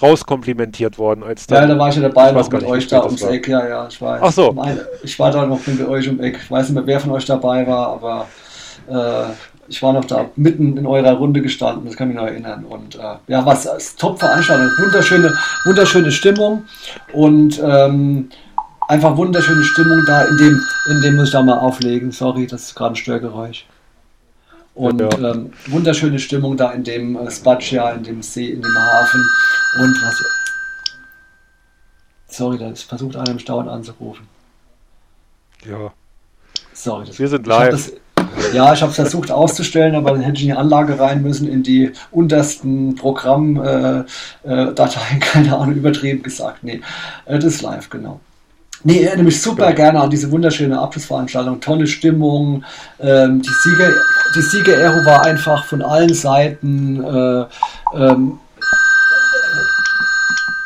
[0.00, 3.04] rauskomplimentiert worden, als Ja, dann, da war ich ja dabei noch mit nicht, euch da
[3.04, 3.30] ums war.
[3.30, 3.48] Eck.
[3.48, 4.20] Ja, ja, ich weiß.
[4.22, 4.52] Ach so.
[4.52, 6.38] Meine, ich war da noch mit euch um Eck.
[6.42, 8.28] Ich weiß nicht mehr, wer von euch dabei war, aber
[8.88, 9.32] äh,
[9.68, 12.64] ich war noch da mitten in eurer Runde gestanden, das kann ich mich noch erinnern.
[12.64, 15.34] Und äh, ja, was als Top-Veranstaltung, wunderschöne,
[15.64, 16.64] wunderschöne Stimmung
[17.12, 18.28] und ähm,
[18.88, 20.60] einfach wunderschöne Stimmung da, in dem,
[20.90, 22.12] in dem muss ich da mal auflegen.
[22.12, 23.66] Sorry, das ist gerade ein Störgeräusch.
[24.74, 25.10] Und Ja.
[25.32, 29.20] ähm, wunderschöne Stimmung da in dem äh, Spaccia, in dem See, in dem Hafen.
[29.80, 30.22] Und was.
[32.26, 34.26] Sorry, da versucht einer im Stauern anzurufen.
[35.64, 35.92] ja,
[36.72, 37.06] Sorry.
[37.06, 37.92] Das, Wir sind live.
[38.52, 41.48] Ja, ich habe es versucht auszustellen, aber dann hätte ich in die Anlage rein müssen,
[41.48, 44.04] in die untersten Programmdateien,
[44.44, 46.62] äh, Dateien, keine Ahnung, übertrieben gesagt.
[46.62, 46.80] Nee,
[47.26, 48.20] äh, das ist live, genau.
[48.84, 52.64] Nee, ich erinnere mich super gerne an diese wunderschöne Abschlussveranstaltung, tolle Stimmung.
[52.98, 53.90] Ähm, die Sieger,
[54.34, 57.02] die Sieger-Ero war einfach von allen Seiten.
[57.02, 57.44] Äh,
[57.94, 58.38] ähm,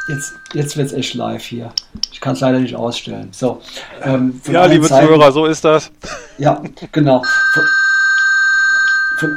[0.08, 1.70] jetzt jetzt wird es echt live hier.
[2.12, 3.28] Ich kann es leider nicht ausstellen.
[3.32, 3.60] So,
[4.02, 5.90] ähm, ja liebe Seiten- Zuhörer, so ist das.
[6.38, 7.22] ja, genau.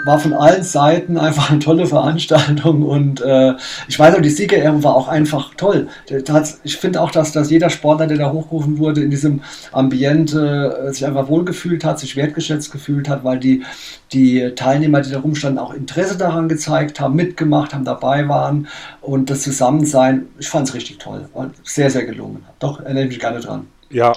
[0.05, 3.53] War von allen Seiten einfach eine tolle Veranstaltung und äh,
[3.88, 5.88] ich weiß auch, die Siegerehrung war auch einfach toll.
[6.09, 9.09] Da- da hat's- Ich finde auch, dass, dass jeder Sportler, der da hochgerufen wurde, in
[9.09, 13.63] diesem Ambiente äh, sich einfach wohlgefühlt hat, sich wertgeschätzt gefühlt hat, weil die,
[14.11, 18.67] die Teilnehmer, die da rumstanden, auch Interesse daran gezeigt haben, mitgemacht haben, dabei waren
[19.01, 21.30] und das Zusammensein, ich fand es richtig toll.
[21.34, 22.43] War sehr, sehr gelungen.
[22.59, 23.67] Doch, erinnere ich mich gerne dran.
[23.89, 24.13] Ja.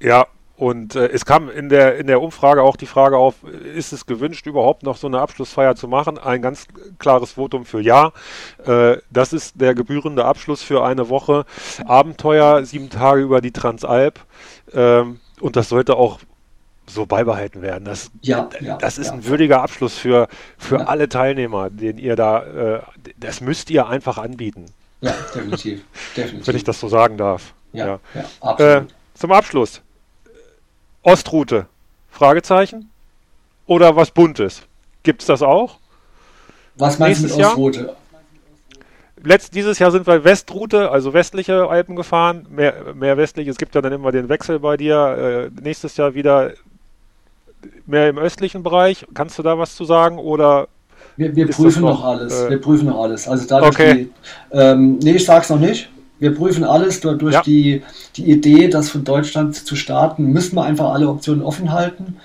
[0.00, 0.26] Ja,
[0.62, 4.06] und äh, es kam in der, in der Umfrage auch die Frage auf, ist es
[4.06, 6.18] gewünscht, überhaupt noch so eine Abschlussfeier zu machen?
[6.18, 6.68] Ein ganz
[7.00, 8.12] klares Votum für Ja.
[8.64, 11.46] Äh, das ist der gebührende Abschluss für eine Woche
[11.84, 14.20] Abenteuer, sieben Tage über die Transalp.
[14.72, 16.20] Ähm, und das sollte auch
[16.86, 17.84] so beibehalten werden.
[17.84, 19.14] Das, Ja, ja, das ist ja.
[19.14, 22.80] ein würdiger Abschluss für, für alle Teilnehmer, den ihr da, äh,
[23.16, 24.66] das müsst ihr einfach anbieten,
[25.00, 25.82] Ja, definitiv.
[26.16, 26.46] definitiv.
[26.46, 27.52] wenn ich das so sagen darf.
[27.72, 28.20] Ja, ja.
[28.20, 28.94] Äh, absolut.
[29.14, 29.82] zum Abschluss.
[31.02, 31.66] Ostroute?
[32.10, 32.90] Fragezeichen?
[33.66, 34.62] Oder was Buntes?
[35.02, 35.78] Gibt es das auch?
[36.76, 37.50] Was meinst du mit nächstes Jahr?
[37.50, 37.96] Ostroute?
[39.24, 43.46] Letzt, dieses Jahr sind wir Westroute, also westliche Alpen gefahren, mehr, mehr westlich.
[43.46, 45.50] Es gibt ja dann immer den Wechsel bei dir.
[45.56, 46.52] Äh, nächstes Jahr wieder
[47.86, 49.06] mehr im östlichen Bereich.
[49.14, 50.18] Kannst du da was zu sagen?
[50.18, 50.66] Oder
[51.16, 52.32] Wir, wir prüfen noch, noch, alles.
[52.42, 53.28] äh, wir prüfen noch alles.
[53.28, 53.94] Also dadurch Okay.
[53.94, 54.12] die,
[54.56, 55.88] ähm, nee, ich sag's noch nicht.
[56.22, 57.42] Wir prüfen alles durch, Ja.
[57.42, 57.82] die,
[58.14, 62.16] die Idee, das von Deutschland zu starten, müssen wir einfach alle Optionen offen halten.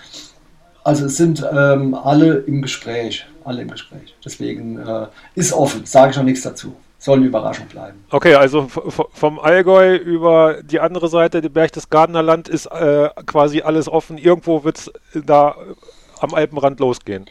[0.84, 4.16] Also es sind ähm, alle im Gespräch, alle im Gespräch.
[4.24, 6.76] Deswegen äh, ist offen, sage ich noch nichts dazu.
[7.00, 8.04] Soll eine Überraschung bleiben.
[8.12, 8.68] Okay, also
[9.14, 14.20] vom Allgäu über die andere Seite, die Berchtesgadener Land, ist äh, quasi alles offen.
[14.20, 14.92] Irgendwo wird es
[15.26, 15.56] da
[16.20, 17.26] am Alpenrand losgehen.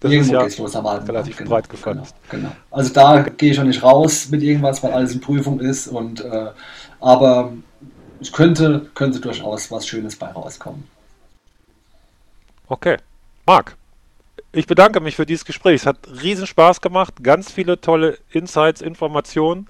[0.00, 2.14] Das Irgendwo ist ja geht's los am Alpenrand, relativ genau, breit gefasst.
[2.28, 2.56] Genau, genau.
[2.70, 5.88] Also da gehe ich noch nicht raus mit irgendwas, weil alles in Prüfung ist.
[5.88, 6.50] Und, äh,
[7.00, 7.52] aber
[8.20, 10.84] es könnte, könnte durchaus was Schönes bei rauskommen.
[12.68, 12.96] Okay.
[13.46, 13.76] Marc,
[14.52, 15.82] ich bedanke mich für dieses Gespräch.
[15.82, 17.14] Es hat riesen Spaß gemacht.
[17.22, 19.68] Ganz viele tolle Insights, Informationen.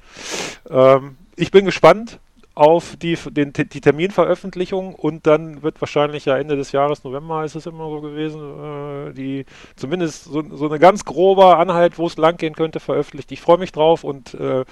[0.68, 2.18] Ähm, ich bin gespannt
[2.57, 7.54] auf die, den, die Terminveröffentlichung und dann wird wahrscheinlich ja Ende des Jahres, November ist
[7.54, 9.44] es immer so gewesen, äh, die
[9.76, 13.30] zumindest so, so eine ganz grobe Anhalt, wo es lang gehen könnte, veröffentlicht.
[13.30, 14.64] Ich freue mich drauf und äh,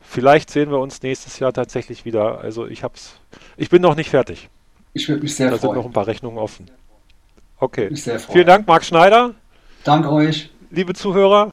[0.00, 2.38] vielleicht sehen wir uns nächstes Jahr tatsächlich wieder.
[2.40, 3.18] Also ich hab's,
[3.56, 4.48] ich bin noch nicht fertig.
[4.92, 5.86] Ich würde mich sehr Da sind noch freuen.
[5.86, 6.70] ein paar Rechnungen offen.
[7.58, 7.94] Okay.
[7.96, 8.20] Freuen.
[8.20, 9.34] Vielen Dank, Marc Schneider.
[9.82, 10.50] Dank euch.
[10.70, 11.50] Liebe Zuhörer,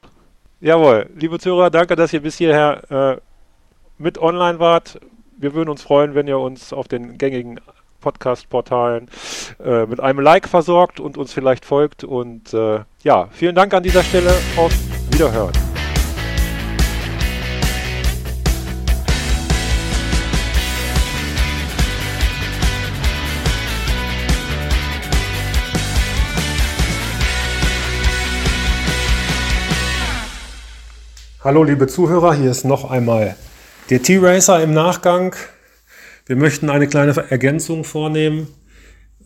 [0.61, 3.21] jawohl, liebe Zuhörer, danke, dass ihr bis hierher äh,
[3.97, 4.99] mit online wart.
[5.43, 7.59] Wir würden uns freuen, wenn ihr uns auf den gängigen
[7.99, 9.09] Podcast-Portalen
[9.61, 12.05] äh, mit einem Like versorgt und uns vielleicht folgt.
[12.05, 14.33] Und äh, ja, vielen Dank an dieser Stelle.
[14.55, 14.71] Auf
[15.11, 15.51] Wiederhören.
[31.43, 33.35] Hallo liebe Zuhörer, hier ist noch einmal
[33.89, 35.35] der T-Racer im Nachgang.
[36.25, 38.47] Wir möchten eine kleine Ergänzung vornehmen.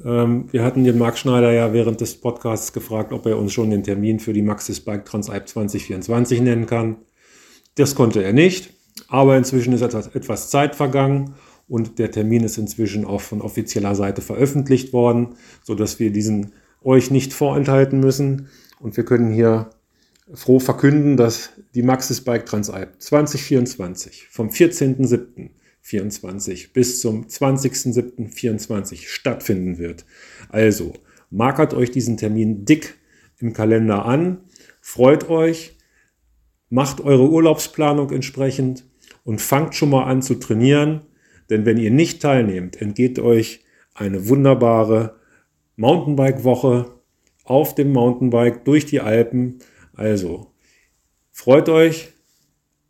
[0.03, 3.69] Ähm, wir hatten den Marc Schneider ja während des Podcasts gefragt, ob er uns schon
[3.69, 6.97] den Termin für die Maxis Bike Transalp 2024 nennen kann.
[7.75, 8.71] Das konnte er nicht,
[9.07, 11.35] aber inzwischen ist etwas, etwas Zeit vergangen
[11.67, 16.53] und der Termin ist inzwischen auch von offizieller Seite veröffentlicht worden, sodass wir diesen
[16.83, 18.49] euch nicht vorenthalten müssen.
[18.79, 19.69] Und wir können hier
[20.33, 30.05] froh verkünden, dass die Maxis Bike Transalp 2024 vom 14.07.24 bis zum 20.07.24 stattfinden wird.
[30.49, 30.93] Also
[31.29, 32.95] markert euch diesen Termin dick
[33.39, 34.39] im Kalender an,
[34.81, 35.77] freut euch,
[36.69, 38.83] macht eure Urlaubsplanung entsprechend
[39.23, 41.05] und fangt schon mal an zu trainieren,
[41.49, 43.63] denn wenn ihr nicht teilnehmt, entgeht euch
[43.93, 45.15] eine wunderbare
[45.77, 46.91] Mountainbike-Woche
[47.43, 49.59] auf dem Mountainbike durch die Alpen.
[49.97, 50.47] Also
[51.31, 52.09] freut euch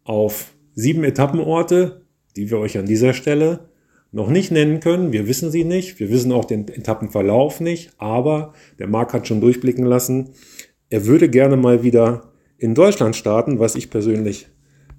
[0.03, 2.01] auf sieben Etappenorte,
[2.35, 3.71] die wir euch an dieser Stelle
[4.11, 5.13] noch nicht nennen können.
[5.13, 5.99] Wir wissen sie nicht.
[5.99, 7.91] Wir wissen auch den Etappenverlauf nicht.
[7.97, 10.33] Aber der Marc hat schon durchblicken lassen,
[10.89, 14.47] er würde gerne mal wieder in Deutschland starten, was ich persönlich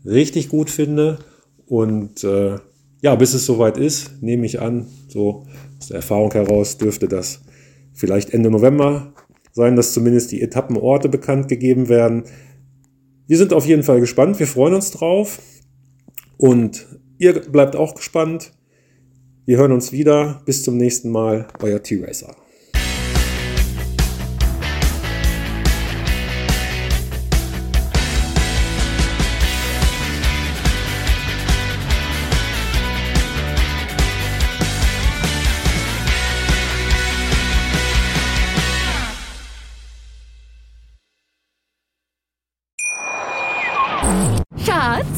[0.05, 1.19] richtig gut finde.
[1.67, 2.57] Und äh,
[3.03, 5.47] ja, bis es soweit ist, nehme ich an, so
[5.79, 7.43] aus der Erfahrung heraus dürfte das
[7.93, 9.13] vielleicht Ende November
[9.59, 12.25] sein, dass zumindest die Etappenorte bekannt gegeben werden.
[13.27, 15.41] Wir sind auf jeden Fall gespannt, wir freuen uns drauf
[16.39, 16.87] und
[17.19, 18.53] ihr bleibt auch gespannt.
[19.45, 20.43] Wir hören uns wieder.
[20.47, 22.35] Bis zum nächsten Mal, euer T-Racer.